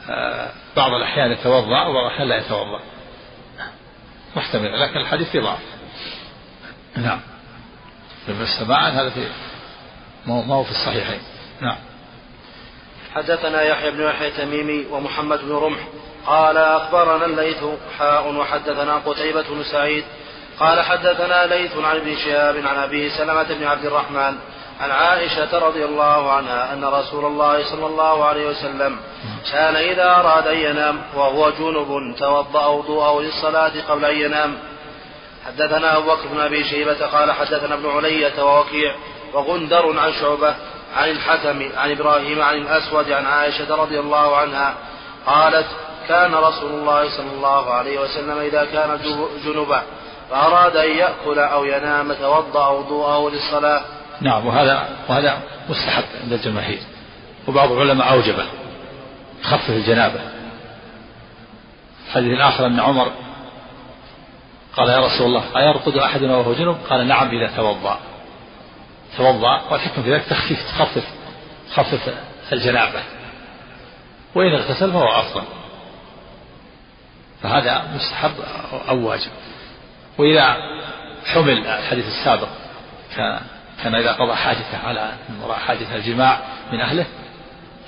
[0.09, 2.81] آه، بعض الأحيان يتوضأ وبعض الأحيان لا يتوضأ.
[4.35, 5.59] محتمل لكن الحديث فيه ضعف.
[6.97, 7.19] نعم.
[8.27, 9.27] من السماء هذا في
[10.25, 11.19] ما هو في الصحيحين.
[11.61, 11.77] نعم.
[13.15, 15.79] حدثنا يحيى بن يحيى التميمي ومحمد بن رمح
[16.27, 17.63] قال أخبرنا الليث
[17.99, 20.03] حاء وحدثنا قتيبة بن سعيد
[20.59, 24.35] قال حدثنا ليث عن ابن شهاب عن أبي سلمة بن عبد الرحمن
[24.79, 28.97] عن عائشة رضي الله عنها أن رسول الله صلى الله عليه وسلم
[29.51, 34.57] كان إذا أراد أن ينام وهو جنب توضأ وضوءه للصلاة قبل أن ينام.
[35.47, 38.95] حدثنا أبو بكر بن أبي شيبة قال حدثنا ابن علية ووكيع
[39.33, 40.55] وغندر عن شعبة
[40.97, 44.75] عن الحكم عن إبراهيم عن الأسود عن عائشة رضي الله عنها
[45.25, 45.67] قالت
[46.09, 48.99] كان رسول الله صلى الله عليه وسلم إذا كان
[49.45, 49.83] جنبا
[50.29, 53.81] فأراد أن يأكل أو ينام توضأ وضوءه للصلاة.
[54.21, 56.79] نعم وهذا وهذا مستحب عند الجماهير.
[57.47, 58.45] وبعض العلماء أوجبه
[59.43, 60.19] خفف الجنابة.
[62.07, 63.11] الحديث الآخر أن عمر
[64.77, 67.99] قال يا رسول الله أيرقد أحدنا وهو جنب؟ قال نعم إذا توضأ.
[69.17, 71.03] توضأ والحكم في ذلك تخفيف تخفف
[71.69, 72.13] تخفف
[72.53, 73.03] الجنابة.
[74.35, 75.43] وإن اغتسل فهو أفضل.
[77.43, 78.31] فهذا مستحب
[78.89, 79.31] أو واجب.
[80.17, 80.57] وإذا
[81.25, 82.47] حمل الحديث السابق
[83.15, 83.39] كان
[83.83, 86.39] كان إذا قضى حاجته على من وراء حاجة الجماع
[86.71, 87.05] من أهله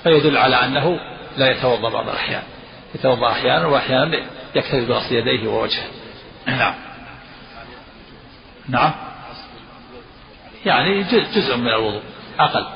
[0.02, 1.00] فيدل على أنه
[1.36, 2.42] لا يتوضأ بعض الأحيان.
[2.94, 4.22] يتوضأ أحيانا وأحيانا
[4.54, 5.86] يكتفي بغسل يديه ووجهه.
[6.46, 6.74] نعم.
[8.68, 8.92] نعم.
[10.66, 11.02] يعني
[11.34, 12.02] جزء من الوضوء.
[12.38, 12.66] أقل.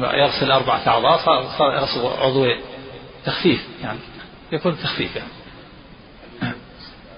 [0.00, 1.18] يغسل أربعة أعضاء
[1.58, 2.46] صار يغسل عضو
[3.24, 3.98] تخفيف يعني.
[4.52, 5.28] يكون تخفيف يعني.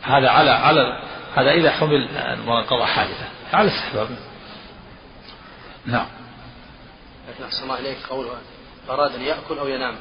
[0.02, 1.02] هذا على على
[1.36, 2.08] هذا إذا حمل
[2.68, 4.08] قضى حادثة على استحباب
[5.86, 6.06] نعم.
[7.28, 8.30] لكن أحسن الله إليك قوله
[8.90, 9.94] أراد أن يأكل أو ينام.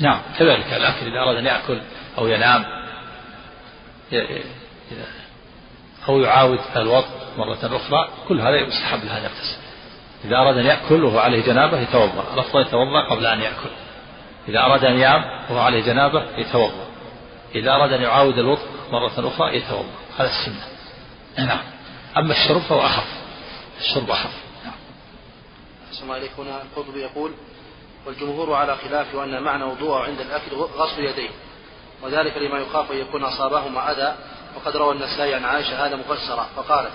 [0.00, 0.72] نعم كذلك.
[0.72, 1.80] الأكل إذا أراد أن يأكل
[2.18, 2.64] أو ينام
[6.08, 7.06] أو يعاود الوضع
[7.36, 9.56] مرة أخرى كل هذا يستحب له أن يغتسل.
[10.24, 12.34] إذا أراد أن يأكل وهو عليه جنابة يتوضأ.
[12.34, 13.70] الأفضل يتوضأ قبل أن يأكل.
[14.48, 16.86] إذا أراد أن ينام وهو عليه جنابة يتوضأ.
[17.54, 19.94] إذا أراد أن يعاود الوضع مرة أخرى يتوضأ.
[20.18, 20.66] هذا السنة.
[21.38, 21.62] نعم.
[22.16, 23.06] أما الشرب فهو أخف.
[23.80, 24.30] الشرب أخف.
[24.64, 24.74] نعم.
[26.02, 27.32] الله إليك هنا القرطبي يقول
[28.06, 31.30] والجمهور على خلاف وأن معنى وضوءه عند الأكل غسل يديه
[32.02, 34.14] وذلك لما يخاف أن يكون أصابهما أذى
[34.56, 36.92] وقد روى النسائي عن عائشة هذا مفسرا فقالت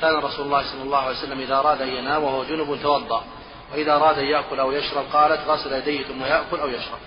[0.00, 3.24] كان رسول الله صلى الله عليه وسلم إذا أراد أن ينام وهو جنب توضأ
[3.72, 6.98] وإذا أراد أن يأكل أو يشرب قالت غسل يديه ثم يأكل أو يشرب.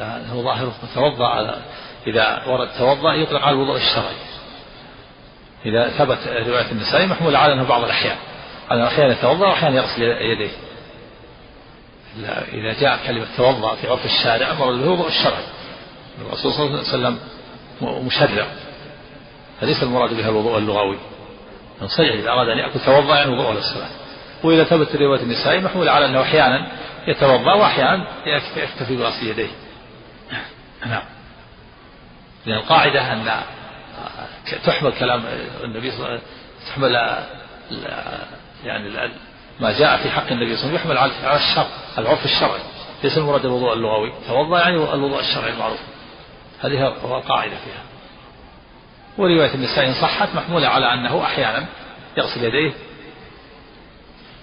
[0.00, 1.58] هو ظاهر توضأ على
[2.06, 4.16] إذا ورد توضأ يطلق على الوضوء الشرعي.
[5.66, 8.16] إذا ثبت رواية النسائي محمول على أنه بعض الأحيان.
[8.72, 10.50] أنه أحيانا يتوضأ وأحيانا يغسل يديه.
[12.52, 15.44] إذا جاء كلمة توضأ في عرف الشارع به الوضوء الشرعي.
[16.20, 17.18] الرسول صلى الله عليه وسلم
[18.06, 18.46] مشرع.
[19.60, 20.98] فليس المراد بها الوضوء اللغوي.
[21.86, 23.88] صحيح إذا أراد أن يأكل توضأ يعني وضوء للصلاة
[24.44, 26.68] وإذا ثبت رواية النسائي محمول على أنه أحيانا
[27.08, 28.06] يتوضأ وأحيانا
[28.56, 29.48] يكتفي بغسل يديه.
[30.86, 31.02] نعم.
[32.46, 33.42] لأن القاعدة أن
[34.64, 35.24] تحمل كلام
[35.64, 36.28] النبي صلى الله عليه وسلم
[36.68, 36.92] تحمل
[38.64, 39.10] يعني
[39.60, 40.98] ما جاء في حق النبي صلى الله عليه وسلم يحمل
[41.28, 41.66] على الشرع
[41.98, 42.60] العرف الشرعي.
[43.04, 45.78] ليس المراد الوضوء اللغوي توضأ يعني الوضوء الشرعي المعروف.
[46.60, 47.82] هذه هو القاعدة فيها.
[49.18, 51.66] ورواية النساء إن صحت محمولة على أنه أحيانا
[52.16, 52.72] يغسل يديه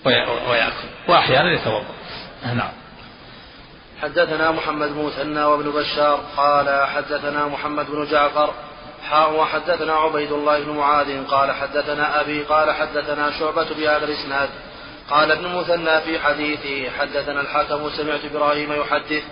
[0.05, 1.85] ويأكل وأحيانا يتوضأ.
[2.45, 2.71] نعم.
[4.01, 8.53] حدثنا محمد مثنى وابن بشار قال حدثنا محمد بن جعفر.
[9.09, 14.49] حاء وحدثنا عبيد الله بن معاذ قال حدثنا أبي قال حدثنا شعبة بهذا الإسناد.
[15.09, 19.23] قال ابن مثنى في حديثه حدثنا الحكم سمعت إبراهيم يحدث.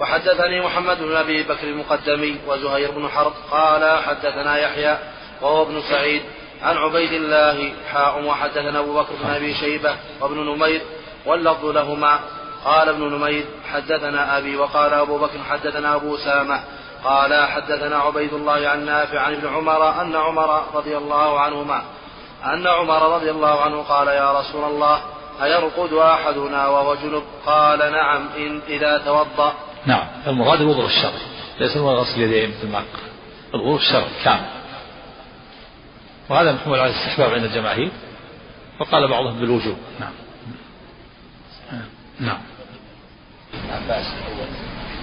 [0.00, 4.98] وحدثني محمد بن أبي بكر المقدمي وزهير بن حرب قال حدثنا يحيى
[5.42, 6.22] وهو ابن سعيد.
[6.62, 10.80] عن عبيد الله حاء وحدثنا أبو بكر بن أبي شيبة وابن نمير.
[11.26, 12.20] واللفظ لهما
[12.64, 16.60] قال ابن نمير حدثنا أبي وقال أبو بكر حدثنا أبو سامة
[17.04, 21.82] قال حدثنا عبيد الله عن نافع عن ابن عمر أن عمر رضي الله عنهما
[22.44, 25.00] أن عمر رضي الله عنه قال يا رسول الله
[25.42, 29.54] أيرقد أحدنا وهو جنب؟ قال نعم إن إذا توضأ.
[29.86, 31.22] نعم المراد الوضوء الشرعي.
[31.60, 32.82] ليس المراد غسل اليدين مثل ما
[33.54, 34.46] الوضوء الشرعي كامل.
[36.28, 37.90] وهذا محمول على الاستحباب عند الجماهير.
[38.80, 39.76] وقال بعضهم بالوجوب.
[40.00, 40.12] نعم.
[42.20, 42.53] نعم.
[43.70, 44.48] عباس الأول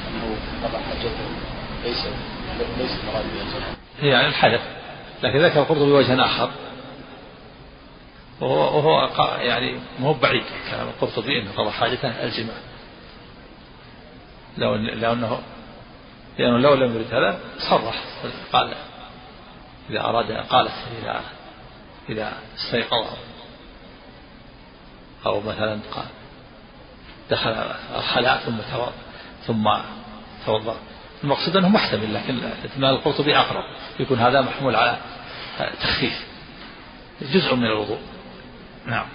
[0.08, 1.28] أنه حجته
[1.84, 2.06] ليس
[2.78, 3.26] ليس المراد
[4.04, 4.62] يعني الحدث
[5.24, 6.52] لكن ذكر القرطبي وجها آخر.
[8.42, 9.10] وهو, وهو
[9.42, 12.56] يعني مو بعيد كلام القرطبي إنه قضى حاجته الجماع.
[14.58, 15.40] لو لو انه
[16.38, 17.40] لأنه لو لم يرد هذا
[17.70, 18.04] صرح
[18.54, 18.74] قال
[19.90, 21.22] إذا أراد قالت اذا
[22.10, 23.06] إذا استيقظ.
[25.26, 26.06] أو مثلا قال
[27.32, 27.56] دخل
[27.96, 28.58] الخلاء ثم
[29.48, 29.70] ثم
[30.46, 30.76] توضأ.
[31.24, 33.64] المقصود أنه محتمل لكن احتمال القرطبي أقرب.
[34.00, 34.98] يكون هذا محمول على
[35.82, 36.26] تخفيف.
[37.22, 38.00] جزء من الوضوء.
[38.86, 39.06] نعم.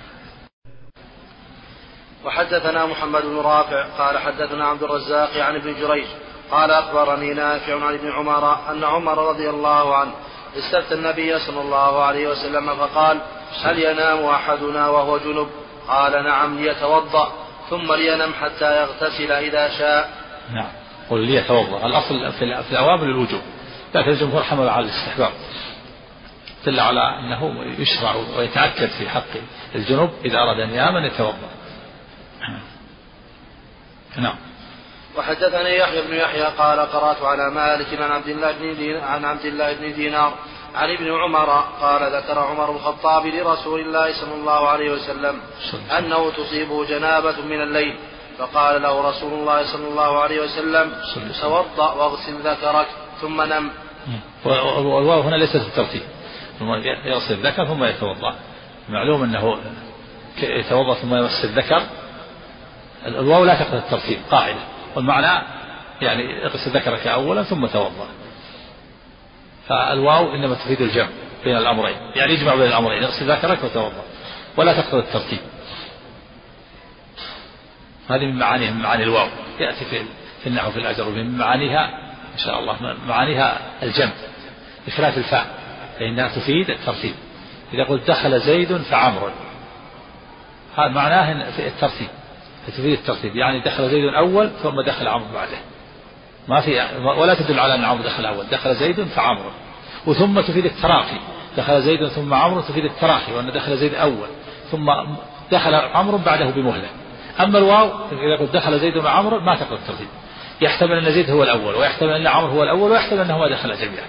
[2.24, 6.06] وحدثنا محمد بن رافع قال حدثنا عبد الرزاق عن ابن جريج
[6.50, 10.12] قال أخبرني نافع عن ابن عمر أن عمر رضي الله عنه
[10.56, 13.20] استفتى النبي صلى الله عليه وسلم فقال
[13.62, 15.48] هل ينام أحدنا وهو جنب؟
[15.88, 17.45] قال نعم ليتوضأ.
[17.70, 20.10] ثم لينم حتى يغتسل إذا شاء.
[20.52, 20.68] نعم.
[21.10, 23.42] قل ليتوضأ الأصل في الأوامر الوجوب.
[23.94, 25.32] لكن الجمهور حمل على الاستحباب.
[26.66, 29.32] دل على أنه يشرع ويتأكد في حق
[29.74, 31.50] الجنوب إذا أراد أن ينام أن يتوضأ.
[34.16, 34.36] نعم.
[35.16, 39.44] وحدثني يحيى بن يحيى قال قرأت على مالك عن عبد الله بن دينار عن عبد
[39.44, 40.34] الله بن دينار
[40.76, 45.40] عن ابن عمر قال ذكر عمر بن الخطاب لرسول الله صلى الله عليه وسلم
[45.98, 47.96] أنه تصيبه جنابة من الليل
[48.38, 50.92] فقال له رسول الله صلى الله عليه وسلم
[51.40, 52.86] توضأ واغسل ذكرك
[53.20, 53.70] ثم نم.
[54.44, 56.02] والواو هنا ليست الترتيب.
[56.58, 56.70] ثم
[57.04, 58.34] يغسل الذكر ثم يتوضأ.
[58.88, 59.58] معلوم أنه
[60.42, 61.82] يتوضأ ثم يغسل الذكر.
[63.06, 64.60] الواو لا تقتضي الترتيب قاعدة.
[64.96, 65.46] والمعنى
[66.00, 68.08] يعني اغسل ذكرك اولا ثم توضأ.
[69.68, 71.08] فالواو إنما تفيد الجمع
[71.44, 74.04] بين الأمرين يعني يجمع بين الأمرين اغسل ذكرك وتوضأ
[74.56, 75.38] ولا تقتضي الترتيب.
[78.10, 79.28] هذه من معانيها من معاني الواو.
[79.60, 80.02] يأتي في
[80.42, 81.84] في النحو في الأجر ومن معانيها
[82.34, 84.12] إن شاء الله معانيها الجمع
[84.86, 85.46] بخلاف الفاء
[85.98, 87.14] فإنها تفيد الترتيب.
[87.72, 89.32] إذا قلت دخل زيد فعمر.
[90.76, 92.08] هذا معناه الترتيب
[92.68, 93.36] تفيد الترتيب.
[93.36, 95.58] يعني دخل زيد أول ثم دخل عمرو بعده.
[96.48, 96.86] ما في
[97.18, 98.46] ولا تدل على أن عمرو دخل أول.
[98.46, 99.50] دخل زيد فعمرو.
[100.06, 101.18] وثم تفيد التراخي.
[101.56, 104.28] دخل زيد ثم عمرو تفيد التراخي وأن دخل زيد أول.
[104.70, 104.90] ثم
[105.52, 106.88] دخل عمرو بعده بمهلة.
[107.40, 110.08] أما الواو إذا قلت دخل زيد وعمرو ما تقرا الترتيب.
[110.60, 114.06] يحتمل أن زيد هو الأول ويحتمل أن عمرو هو الأول ويحتمل انه ما دخل جميعا.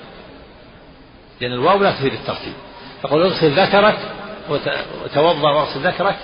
[1.42, 2.54] لأن الواو لا تفيد الترتيب.
[3.02, 3.98] فقل اغسل ذكرك
[5.04, 6.16] وتوضأ واغسل ذكرك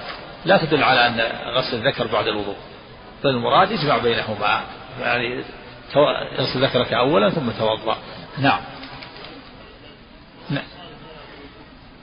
[0.46, 1.22] لا تدل على أن
[1.58, 2.56] غسل الذكر بعد الوضوء.
[3.24, 4.62] بل المراد يجمع بينهما.
[5.02, 5.44] يعني
[5.96, 7.98] اغسل ذكرك اولا ثم توضأ.
[8.38, 8.62] نعم.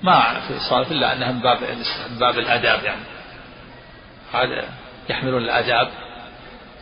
[0.03, 1.63] ما في صارف إلا انها من باب
[2.11, 3.03] من باب الآداب يعني.
[4.33, 4.69] هذا
[5.09, 5.91] يحملون الآداب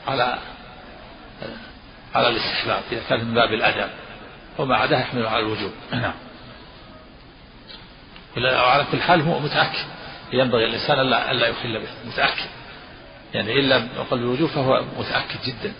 [0.09, 0.39] على
[2.15, 3.91] على الاستحباب إذا كان من باب الآداب.
[4.59, 5.73] وما عداه يحمل على الوجوب.
[5.93, 6.15] نعم.
[8.37, 9.87] على كل حال هو متأكد.
[10.33, 11.89] ينبغي الإنسان الا ألا يخل به.
[12.07, 12.49] متأكد.
[13.35, 15.73] يعني ان لم يقل بالوجوب فهو متأكد جدا.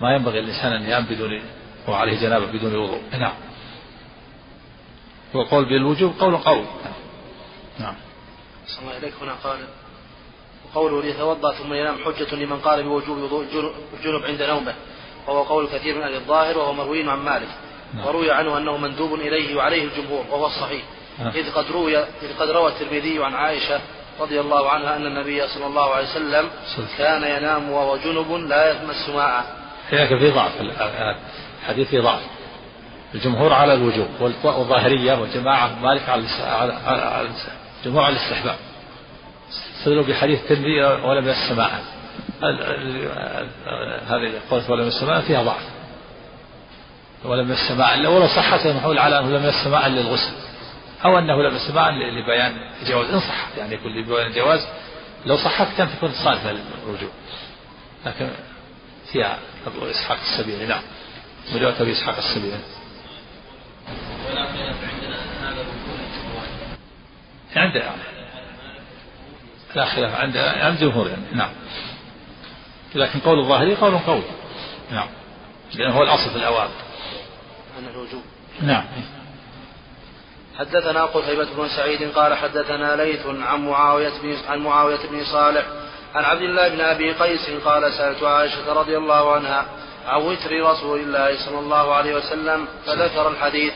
[0.00, 1.42] ما ينبغي الإنسان أن ينام بدون
[1.88, 3.00] وعليه جنابة بدون وضوء.
[3.18, 3.34] نعم.
[5.34, 6.64] وقول بالوجوب قول قول
[7.78, 7.94] نعم.
[8.66, 9.14] صلى الله إليك.
[9.22, 9.58] هنا قال
[10.66, 13.44] وقوله ليتوضأ ثم ينام حجة لمن قال بوجوب وضوء
[13.98, 14.74] الجنوب عند نومه.
[15.26, 17.48] وهو قول كثير من أهل الظاهر وهو مروي عن مالك.
[17.94, 18.06] نعم.
[18.06, 20.82] وروي عنه أنه مندوب إليه وعليه الجمهور وهو الصحيح.
[21.18, 21.28] نعم.
[21.28, 23.80] إذ قد روي إذ قد روى الترمذي عن عائشة
[24.20, 26.50] رضي الله عنها أن النبي صلى الله عليه وسلم
[26.98, 29.55] كان ينام وهو جنب لا يمس ماء
[29.92, 30.52] لكن في ضعف.
[31.62, 32.20] الحديث في ضعف.
[33.14, 34.08] الجمهور على الوجوب
[34.44, 36.22] والظاهرية والجماعة مالك على
[37.80, 38.56] الجمهور على الاستحباب.
[39.78, 41.82] استدلوا بحديث الترمذي ولم السماء
[44.06, 45.64] هذه القول ولم السماء فيها ضعف.
[47.24, 50.32] ولم السماء ولو صحت المحول على أنه لم السماء للغسل.
[51.04, 53.46] أو أنه لم السماء لبيان الجواز إن صح.
[53.58, 54.66] يعني يكون لبيان الجواز
[55.26, 57.10] لو صحت كان تكون صالحه للرجوع
[58.06, 58.28] لكن
[59.12, 60.66] فيها أبو إسحاق السبيعي.
[60.66, 60.82] نعم.
[61.54, 62.60] رواية أبي إسحاق السبيعي.
[67.56, 67.82] عند
[69.74, 71.50] لا خلاف عند عند جمهور يعني نعم.
[72.94, 74.22] لكن قول الظاهري قول قوي
[74.90, 75.08] نعم.
[75.74, 76.70] لأنه هو الأصل في الأوامر
[77.78, 78.22] عن الوجوب.
[78.62, 78.84] نعم.
[80.58, 85.66] حدثنا قتيبة بن سعيد قال حدثنا ليث عن معاوية بن عن معاوية بن صالح
[86.16, 89.66] عن عبد الله بن أبي قيس قال سألت عائشة رضي الله عنها
[90.06, 93.72] عن وتر رسول الله صلى الله عليه وسلم فذكر الحديث.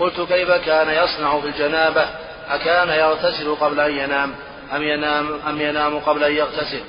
[0.00, 2.06] قلت كيف كان يصنع في الجنابة؟
[2.50, 4.34] أكان يغتسل قبل أن ينام؟
[4.76, 6.80] أم ينام أم ينام قبل أن يغتسل؟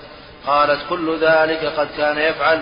[0.47, 2.61] قالت كل ذلك قد كان يفعل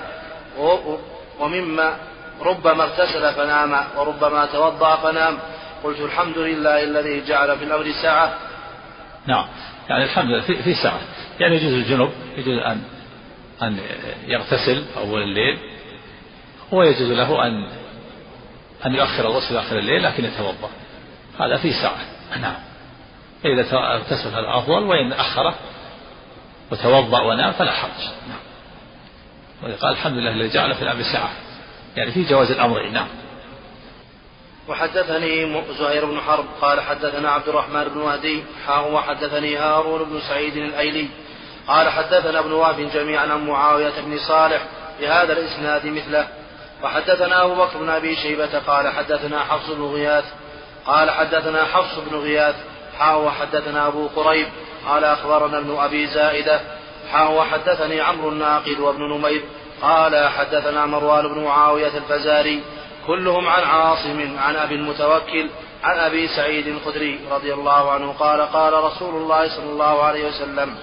[1.40, 1.96] ومما
[2.42, 5.38] ربما اغتسل فنام وربما توضأ فنام.
[5.84, 8.34] قلت الحمد لله الذي جعل في الأمر ساعة.
[9.28, 9.46] نعم.
[9.90, 11.00] يعني الحمد لله في, في ساعة.
[11.40, 12.82] يعني يجوز الجنوب يجوز أن
[13.62, 13.80] أن
[14.28, 15.58] يغتسل أول الليل
[16.72, 17.68] ويجوز له أن
[18.86, 20.70] أن يؤخر الغسل آخر الليل لكن يتوضأ.
[21.40, 22.00] هذا في ساعة.
[22.42, 22.56] نعم.
[23.46, 25.56] إذا اغتسل هذا أفضل وإن أخره
[26.72, 28.08] وتوضأ ونام فلا حرج.
[28.30, 28.40] نعم.
[29.64, 31.32] وقال الحمد لله الذي جعل في الأمر ساعة.
[31.98, 33.08] يعني في جواز الأمر نعم.
[34.68, 40.58] وحدثني زهير بن حرب قال حدثنا عبد الرحمن بن مهدي حاء وحدثني هارون بن سعيد
[40.58, 41.08] الأيلي
[41.68, 44.62] قال حدثنا ابن وهب جميعا عن معاوية بن صالح
[45.00, 46.28] بهذا الإسناد مثله.
[46.84, 50.26] وحدثنا أبو بكر بن أبي شيبة قال حدثنا حفص بن غياث
[50.86, 52.56] قال حدثنا حفص بن غياث
[53.00, 54.48] حاء وحدثنا أبو قريب
[54.88, 56.60] قال أخبرنا ابن أبي زائدة
[57.12, 59.42] حاء وحدثني عمرو الناقد وابن نمير
[59.82, 62.62] قال حدثنا مروان بن معاوية الفزاري
[63.08, 65.50] كلهم عن عاصم عن أبي المتوكل
[65.84, 70.76] عن أبي سعيد الخدري رضي الله عنه قال قال رسول الله صلى الله عليه وسلم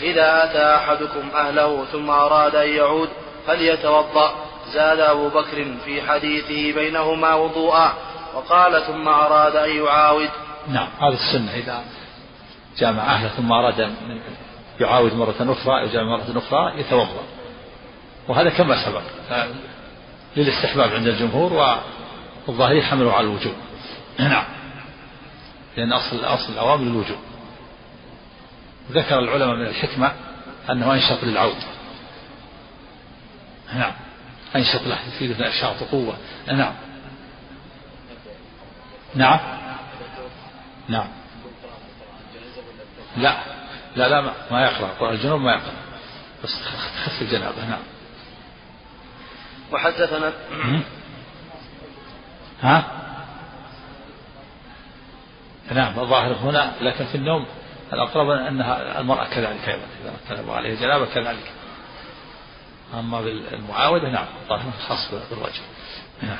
[0.00, 3.08] إذا أتى أحدكم أهله ثم أراد أن يعود
[3.46, 4.34] فليتوضأ.
[4.72, 7.92] زاد أبو بكر في حديثه بينهما وضوءا
[8.34, 10.30] وقال ثم أراد أن يعاود.
[10.68, 11.54] نعم هذا السنة.
[11.54, 11.82] إذا
[12.78, 14.20] جامع أهله ثم أراد أن
[14.80, 17.22] يعاود مرة أخرى يجامع مرة أخرى يتوضأ.
[18.28, 19.02] وهذا كما سبق.
[20.38, 21.80] للاستحباب عند الجمهور
[22.48, 23.54] والظاهر يحمله على الوجوب.
[24.18, 24.44] نعم.
[25.76, 27.18] لأن أصل أصل الأوامر الوجوب
[28.90, 30.12] ذكر العلماء من الحكمة
[30.70, 31.62] أنه أنشط للعود.
[33.74, 33.92] نعم.
[34.56, 36.16] أنشط له يفيد نشاط وقوة
[36.46, 36.74] نعم.
[39.14, 39.40] نعم.
[40.88, 41.08] نعم.
[43.16, 43.36] لا.
[43.96, 45.10] لا لا ما يقرأ.
[45.10, 45.72] الجنوب ما يقرأ.
[46.44, 46.60] بس
[47.04, 47.64] تخف الجنابة.
[47.64, 47.97] نعم.
[49.72, 50.32] وحدثنا
[52.62, 52.84] ها؟
[55.70, 57.46] نعم الظاهر هنا لكن في النوم
[57.92, 61.52] الأقرب أنها المرأة كذلك أيضا إذا كان عليه جنابة كذلك.
[62.94, 65.62] أما بالمعاودة نعم الظاهر خاص بالرجل.
[66.22, 66.38] نعم.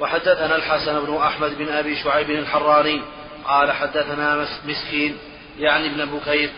[0.00, 3.02] وحدثنا الحسن بن أحمد بن أبي شعيب الحراني
[3.44, 5.16] قال حدثنا مسكين
[5.58, 6.50] يعني ابن بكير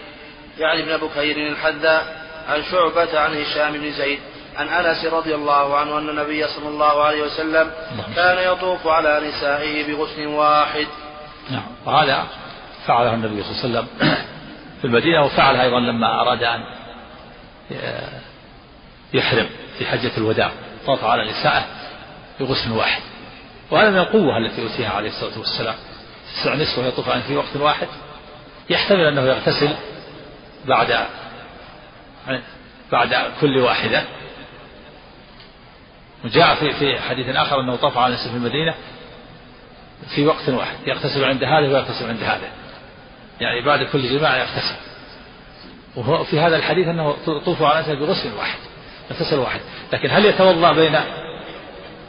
[0.59, 4.19] يعني ابن بكير الحذاء عن شعبة عن هشام بن زيد
[4.57, 7.71] عن أنس رضي الله عنه أن النبي صلى الله عليه وسلم
[8.17, 10.87] كان يطوف على نسائه بغسل واحد.
[11.51, 12.27] نعم وهذا
[12.87, 14.17] فعله النبي صلى الله عليه وسلم
[14.81, 16.65] في المدينة وفعل أيضا لما أراد أن
[19.15, 19.47] يحرم
[19.79, 20.51] في حجة الوداع
[20.87, 21.65] طاف على نسائه
[22.41, 23.03] بغسل واحد.
[23.71, 25.75] وهذا من القوة التي أوتيها عليه الصلاة والسلام.
[26.35, 27.89] تسع نسوة يطوف في وقت واحد
[28.71, 29.71] يحتمل أنه يغتسل
[30.65, 31.07] بعد
[32.93, 34.03] بعد كل واحدة
[36.25, 38.75] وجاء في في حديث آخر أنه طاف على نفسه في المدينة
[40.15, 42.49] في وقت واحد يغتسل عند هذا ويغتسل عند هذا.
[43.41, 44.77] يعني بعد كل جماعة يغتسل.
[45.97, 48.59] وهو في هذا الحديث أنه طوف على نفسه بغسل واحد
[49.11, 49.61] يغتسل واحد.
[49.93, 51.01] لكن هل يتوضأ بين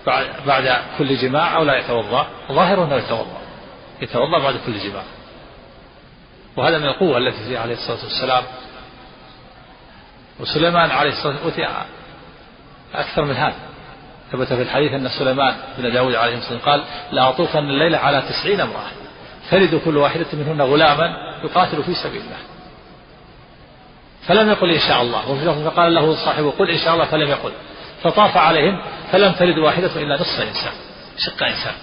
[0.08, 3.42] بعد, بعد كل جماعة أو لا يتوضأ؟ ظاهر أنه يتوضأ.
[4.02, 5.06] يتوضأ بعد كل جماعة.
[6.58, 8.44] وهذا من القوة التي فيها عليه الصلاة والسلام.
[10.40, 11.86] وسليمان عليه الصلاة والسلام أوتي
[12.96, 13.75] أكثر من هذا.
[14.32, 18.92] ثبت في الحديث أن سليمان بن داود عليه الصلاة قال لأطوفن الليلة على تسعين امرأة.
[19.52, 22.38] تلد كل واحدة منهن غلاما يقاتل في سبيل الله.
[24.28, 25.32] فلم يقل إن شاء الله.
[25.32, 27.52] وفي لفظ فقال له صاحبه قل إن شاء الله فلم يقل.
[28.04, 30.74] فطاف عليهم فلم تلد واحدة إلا نصف إنسان
[31.18, 31.74] شق إنسان.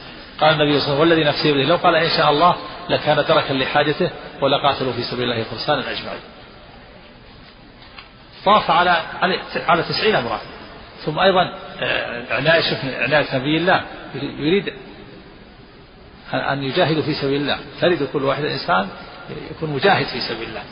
[0.41, 2.57] قال النبي صلى الله عليه وسلم والذي نفسي بيده لو قال إن شاء الله
[2.91, 4.11] لكان تركا لحاجته
[4.43, 6.21] ولقاتلوا في سبيل الله فرسانا أجمعين.
[8.45, 8.97] طاف على
[9.69, 10.41] على تسعين امرأة.
[11.05, 13.83] ثم أيضا آه، شوف عناية نبي الله.
[14.15, 14.73] يريد
[16.33, 17.59] أن يجاهدوا في سبيل الله.
[17.81, 18.89] تريد كل واحد إنسان
[19.51, 20.63] يكون مجاهد في سبيل الله.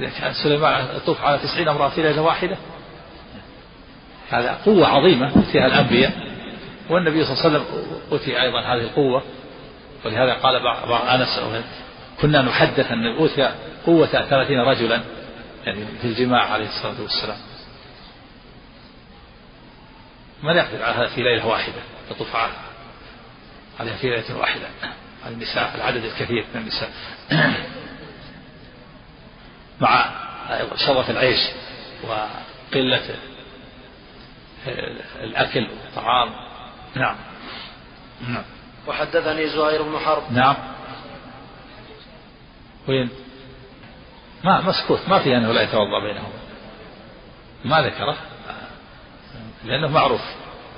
[0.00, 2.56] إذا كان سليمان يطوف على تسعين امرأة في ليلة واحدة
[4.30, 6.12] هذا قوة عظيمة فيها الأنبياء.
[6.90, 7.64] والنبي صلى الله عليه وسلم
[8.12, 9.22] أوتي أيضا هذه القوة.
[10.04, 11.40] ولهذا قال بعض أنس
[12.20, 13.50] كنا نحدث أن أوتي
[13.86, 15.00] قوة ثلاثين رجلا
[15.64, 17.36] يعني في الجماع عليه الصلاة والسلام.
[20.42, 22.36] من يقدر على هذا في ليلة واحدة يطوف
[23.80, 24.68] عليها في ليلة واحدة.
[25.26, 26.90] النساء العدد الكثير من النساء.
[29.80, 30.10] مع
[30.86, 31.40] شرف العيش
[32.02, 33.16] وقلة
[35.20, 36.30] الأكل والطعام.
[36.94, 37.16] نعم.
[38.28, 38.44] نعم.
[38.86, 40.32] وحدثني زهير بن حرب.
[40.32, 40.56] نعم.
[42.88, 43.10] وين؟
[44.44, 45.08] ما مسكوت.
[45.08, 46.32] ما في أنه لا يتوضأ بينهم.
[47.64, 48.16] ما ذكره.
[49.66, 50.20] لأنه معروف.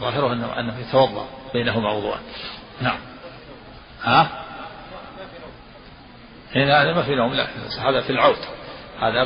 [0.00, 2.18] ظاهره أنه, أنه يتوضأ بينهما وضوءا
[2.80, 2.98] نعم.
[4.02, 4.28] ها؟
[6.54, 7.46] هنا هذا ما في نوم لا.
[7.80, 8.36] هذا في العود.
[9.00, 9.22] هذا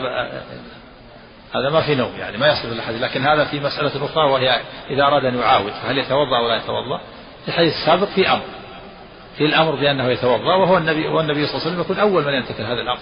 [1.54, 4.60] هذا ما في نوم يعني ما يصل الحديث لكن هذا في مسألة أخرى وهي
[4.90, 7.00] إذا أراد أن يعاود فهل يتوضأ ولا يتوضأ؟
[7.42, 8.42] في الحديث السابق في أمر.
[9.36, 12.62] في الأمر بأنه يتوضأ وهو النبي والنبي صلى الله عليه وسلم يكون أول من يمتثل
[12.62, 13.00] هذا الأمر.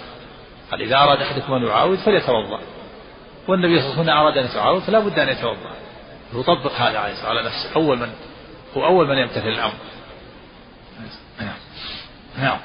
[0.71, 2.61] قال إذا أراد أحدكم أن يعاود فليتوضأ.
[3.49, 5.71] والنبي صلى الله عليه وسلم أراد أن يتعاود فلا بد أن يتوضأ.
[6.35, 7.75] يطبق هذا عليه الصلاة على نفسه.
[7.77, 8.13] أول من
[8.77, 9.75] هو أول من يمتثل الأمر.
[11.41, 11.57] نعم.
[12.39, 12.59] نعم.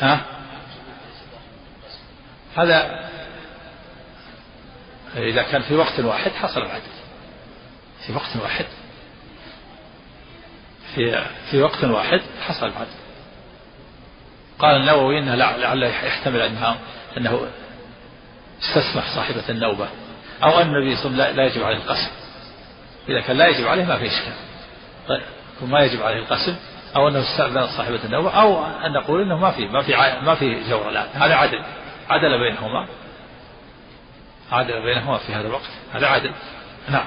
[0.00, 0.24] ها؟
[2.56, 3.08] هذا
[5.16, 6.82] إذا كان في وقت واحد حصل العدل.
[8.06, 8.66] في وقت واحد.
[10.94, 13.02] في في وقت واحد حصل العدل.
[14.58, 16.78] قال النووي إنه لعله يحتمل انها
[17.16, 17.48] أنه
[18.62, 19.88] استسمح صاحبة النوبة.
[20.44, 22.10] أو أن النبي صلى الله عليه وسلم لا يجب عليه القسم.
[23.08, 24.32] إذا كان لا يجب عليه ما في إشكال.
[25.08, 25.22] طيب
[25.62, 26.56] وما يجب عليه القسم
[26.96, 30.68] أو أنه استأذن صاحبة النوبة أو أن نقول أنه ما في ما في ما في
[30.68, 31.08] جور الآن.
[31.14, 31.64] هذا عدل.
[32.10, 32.88] عدل بينهما.
[34.52, 35.70] عدل بينهما في هذا الوقت.
[35.92, 36.32] هذا عدل.
[36.88, 37.06] نعم.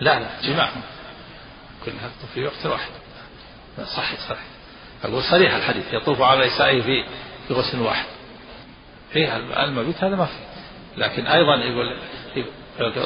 [0.00, 0.68] لا لا جماع.
[1.84, 2.90] كلها في وقت واحد.
[3.96, 4.46] صحيح صحيح.
[5.04, 5.92] أقول صريح الحديث.
[5.92, 7.04] يطوف على نسائه في
[7.48, 8.06] في غسل واحد.
[9.12, 10.55] فيها المبيت هذا ما في.
[10.96, 11.96] لكن أيضا يقول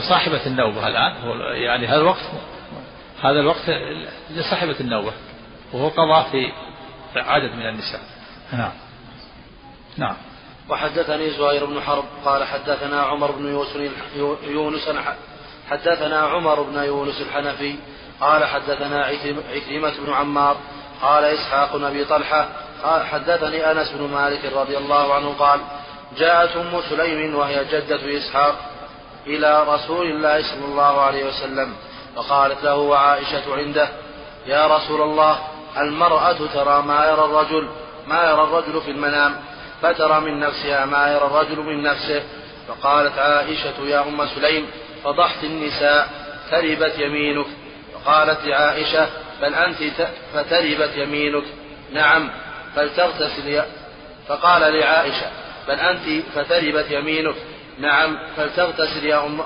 [0.08, 1.14] صاحبة النوبة الآن
[1.54, 2.24] يعني هذا الوقت
[3.22, 3.70] هذا الوقت
[4.30, 5.12] لصاحبة النوبة
[5.72, 6.52] وهو قضى في
[7.16, 8.00] عدد من النساء.
[8.52, 8.72] نعم.
[9.96, 10.16] نعم.
[10.68, 14.88] وحدثني زهير بن حرب قال حدثنا عمر بن يونس
[15.70, 17.76] حدثنا عمر بن يونس الحنفي
[18.20, 19.04] قال حدثنا
[19.54, 20.56] عكرمة بن عمار
[21.02, 22.48] قال إسحاق بن أبي طلحة
[22.82, 25.60] قال حدثني أنس بن مالك رضي الله عنه قال
[26.18, 28.56] جاءت أم سليم وهي جدة إسحاق
[29.26, 31.74] إلى رسول الله صلى الله عليه وسلم
[32.16, 33.88] فقالت له وعائشة عنده
[34.46, 35.38] يا رسول الله
[35.78, 37.68] المرأة ترى ما يرى الرجل
[38.06, 39.36] ما يرى الرجل في المنام
[39.82, 42.22] فترى من نفسها ما يرى الرجل من نفسه.
[42.68, 44.66] فقالت عائشة يا أم سليم
[45.04, 46.08] فضحت النساء
[46.50, 47.46] تربت يمينك.
[47.94, 49.06] فقالت لعائشة
[49.42, 51.44] بل أنت فتربت يمينك.
[51.92, 52.30] نعم
[52.76, 53.62] فلتغتسل
[54.28, 55.26] فقال لعائشة
[55.68, 57.34] بل أنت فتربت يمينك.
[57.78, 59.40] نعم فلتغتسل يا أم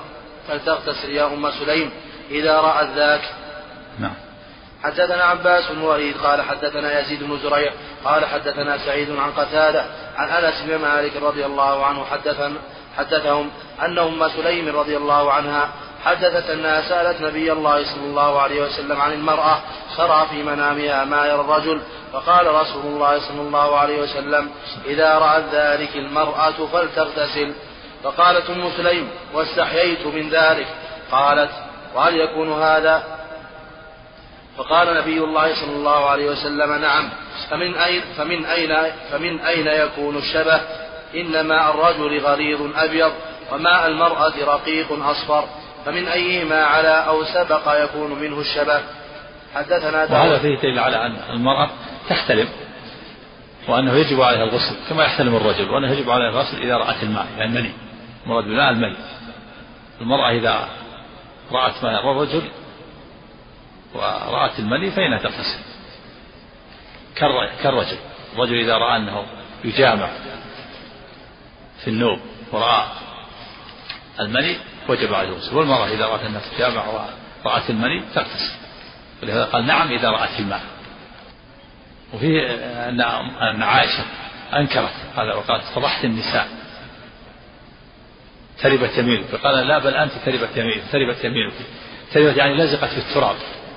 [0.47, 1.91] فلتغتسل يا أم سليم
[2.31, 3.21] إذا رأت ذاك.
[3.99, 4.13] نعم.
[4.83, 7.71] حدثنا عباس بن وليد قال حدثنا يزيد بن زريع
[8.05, 9.85] قال حدثنا سعيد عن قتادة
[10.17, 12.05] عن أنس بن مالك رضي الله عنه
[12.97, 13.49] حدثهم
[13.81, 15.69] أن أم سليم رضي الله عنها
[16.05, 19.59] حدثت أنها سألت نبي الله صلى الله عليه وسلم عن المرأة
[19.97, 21.81] ترى في منامها ما يرى الرجل
[22.13, 24.49] فقال رسول الله صلى الله عليه وسلم
[24.85, 27.53] إذا رأت ذلك المرأة فلتغتسل.
[28.03, 30.67] فقالت أم سليم واستحييت من ذلك.
[31.11, 31.51] قالت
[31.95, 33.03] وهل يكون هذا؟
[34.57, 37.09] فقال نبي الله صلى الله عليه وسلم نعم.
[37.49, 40.61] فمن أين فمن أين فمن أين يكون الشبه؟
[41.15, 43.11] إن ماء الرجل غليظ أبيض
[43.51, 45.47] وماء المرأة رقيق أصفر.
[45.85, 48.81] فمن أيهما على أو سبق يكون منه الشبه؟
[49.55, 51.69] حدثنا وهذا فيه دليل على أن المرأة
[52.09, 52.49] تحتلم
[53.67, 57.49] وأنه يجب عليها الغسل كما يحتلم الرجل وأنه يجب عليها الغسل إذا رأت الماء يعني
[57.51, 57.71] المني
[58.25, 58.95] المراد بالماء المني
[60.01, 60.69] المرأة إذا
[61.51, 62.49] رأت ما يرى الرجل
[63.93, 65.59] ورأت المني فإنها تغتسل.
[67.63, 67.97] كالرجل.
[68.33, 69.25] الرجل إذا رأى أنه
[69.63, 70.09] يجامع
[71.83, 72.21] في النوم
[72.51, 72.85] ورأى
[74.19, 74.57] المني
[74.89, 76.85] وجب عليه الغسل والمرأة إذا رأت أنها تجامع
[77.45, 78.51] ورأت المني تغتسل.
[79.23, 80.61] ولهذا قال نعم إذا رأت الماء
[82.13, 82.41] وفيه
[83.51, 84.03] أن عائشة
[84.53, 86.47] أنكرت هذا وقالت فضحت النساء.
[88.61, 89.25] تربت يمينك.
[89.25, 91.53] فقال لا بل أنت تربت يمينك تربت يمينك.
[92.13, 93.35] تربت يعني لزقت في التراب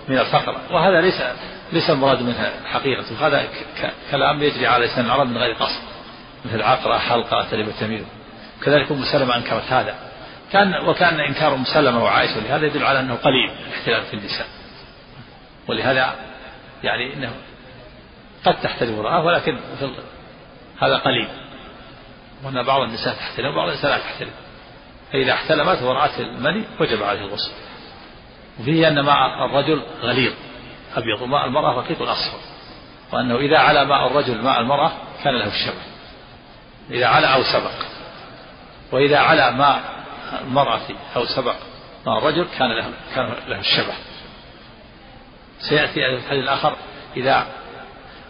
[0.09, 1.23] من الفقرة وهذا ليس
[1.73, 3.27] ليس المراد منها حقيقة.
[3.27, 3.49] هذا
[4.11, 5.81] كلام يجري على لسان العرب من غير قصد.
[6.45, 8.07] مثل عقرة حلقة تربت يمينك.
[8.63, 9.95] كذلك أم سلمة أنكرت هذا.
[10.53, 14.47] كان وكان إنكار أم سلمة وعائشة لهذا يدل على أنه قليل الاحتلال في النساء.
[15.69, 16.15] ولهذا
[16.85, 17.33] يعني إنه
[18.45, 19.59] قد تحتلم امرأة ولكن
[20.83, 21.29] هذا قليل.
[22.45, 24.31] وأن بعض النساء تحتلم وبعض النساء لا تحتلم
[25.13, 27.53] فإذا احتلمت ورأت المني وجب عليه الغسل.
[28.61, 30.33] وفيه أن ماء الرجل غليظ
[30.97, 32.39] أبيض وماء المرأة رقيق أصفر.
[33.13, 34.93] وأنه إذا على ماء الرجل ماء المرأة
[35.25, 35.83] كان له الشبه.
[36.91, 37.87] إذا على أو سبق.
[38.93, 39.98] وإذا على ماء
[40.43, 40.81] المرأة
[41.17, 41.55] أو سبق
[42.07, 43.95] ماء الرجل كان له كان له الشبه.
[45.61, 46.77] سيأتي الحديث الآخر
[47.17, 47.47] إذا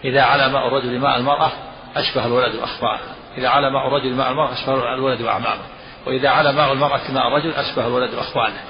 [0.05, 1.53] إذا على ماء الرجل ماء المرأة
[1.97, 3.01] أشبه الولد وأخباره
[3.39, 5.65] إذا على ماء الرجل ماء المرأة أشبه الولد وأعمامه.
[6.07, 8.61] وإذا على ماء المرأة ماء الرجل أشبه الولد وأخوانه.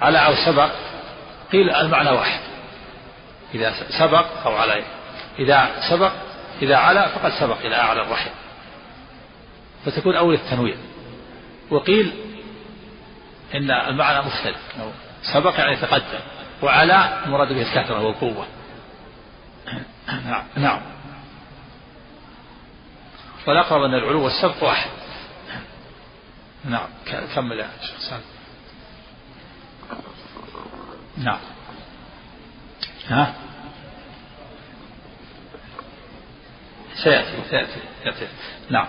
[0.00, 0.70] على أو سبق
[1.52, 2.40] قيل المعنى واحد.
[3.54, 4.84] إذا سبق أو على
[5.38, 6.12] إذا سبق
[6.62, 8.30] إذا على فقد سبق إلى أعلى الرحم.
[9.84, 10.76] فتكون أول التنوير.
[11.70, 12.12] وقيل
[13.54, 14.56] إن المعنى مختلف
[15.22, 16.20] سبق يعني تقدم
[16.62, 18.46] وعلى مراد به الكثرة والقوة.
[20.26, 20.44] نعم.
[20.56, 20.80] نعم
[23.46, 24.90] والأقرب أن العلو والسبق واحد.
[26.64, 26.88] نعم.
[27.34, 28.20] كمل يا شيخ
[31.16, 31.38] نعم.
[33.08, 33.34] ها؟
[36.94, 38.28] سيأتي سيأتي, سيأتي.
[38.70, 38.86] نعم.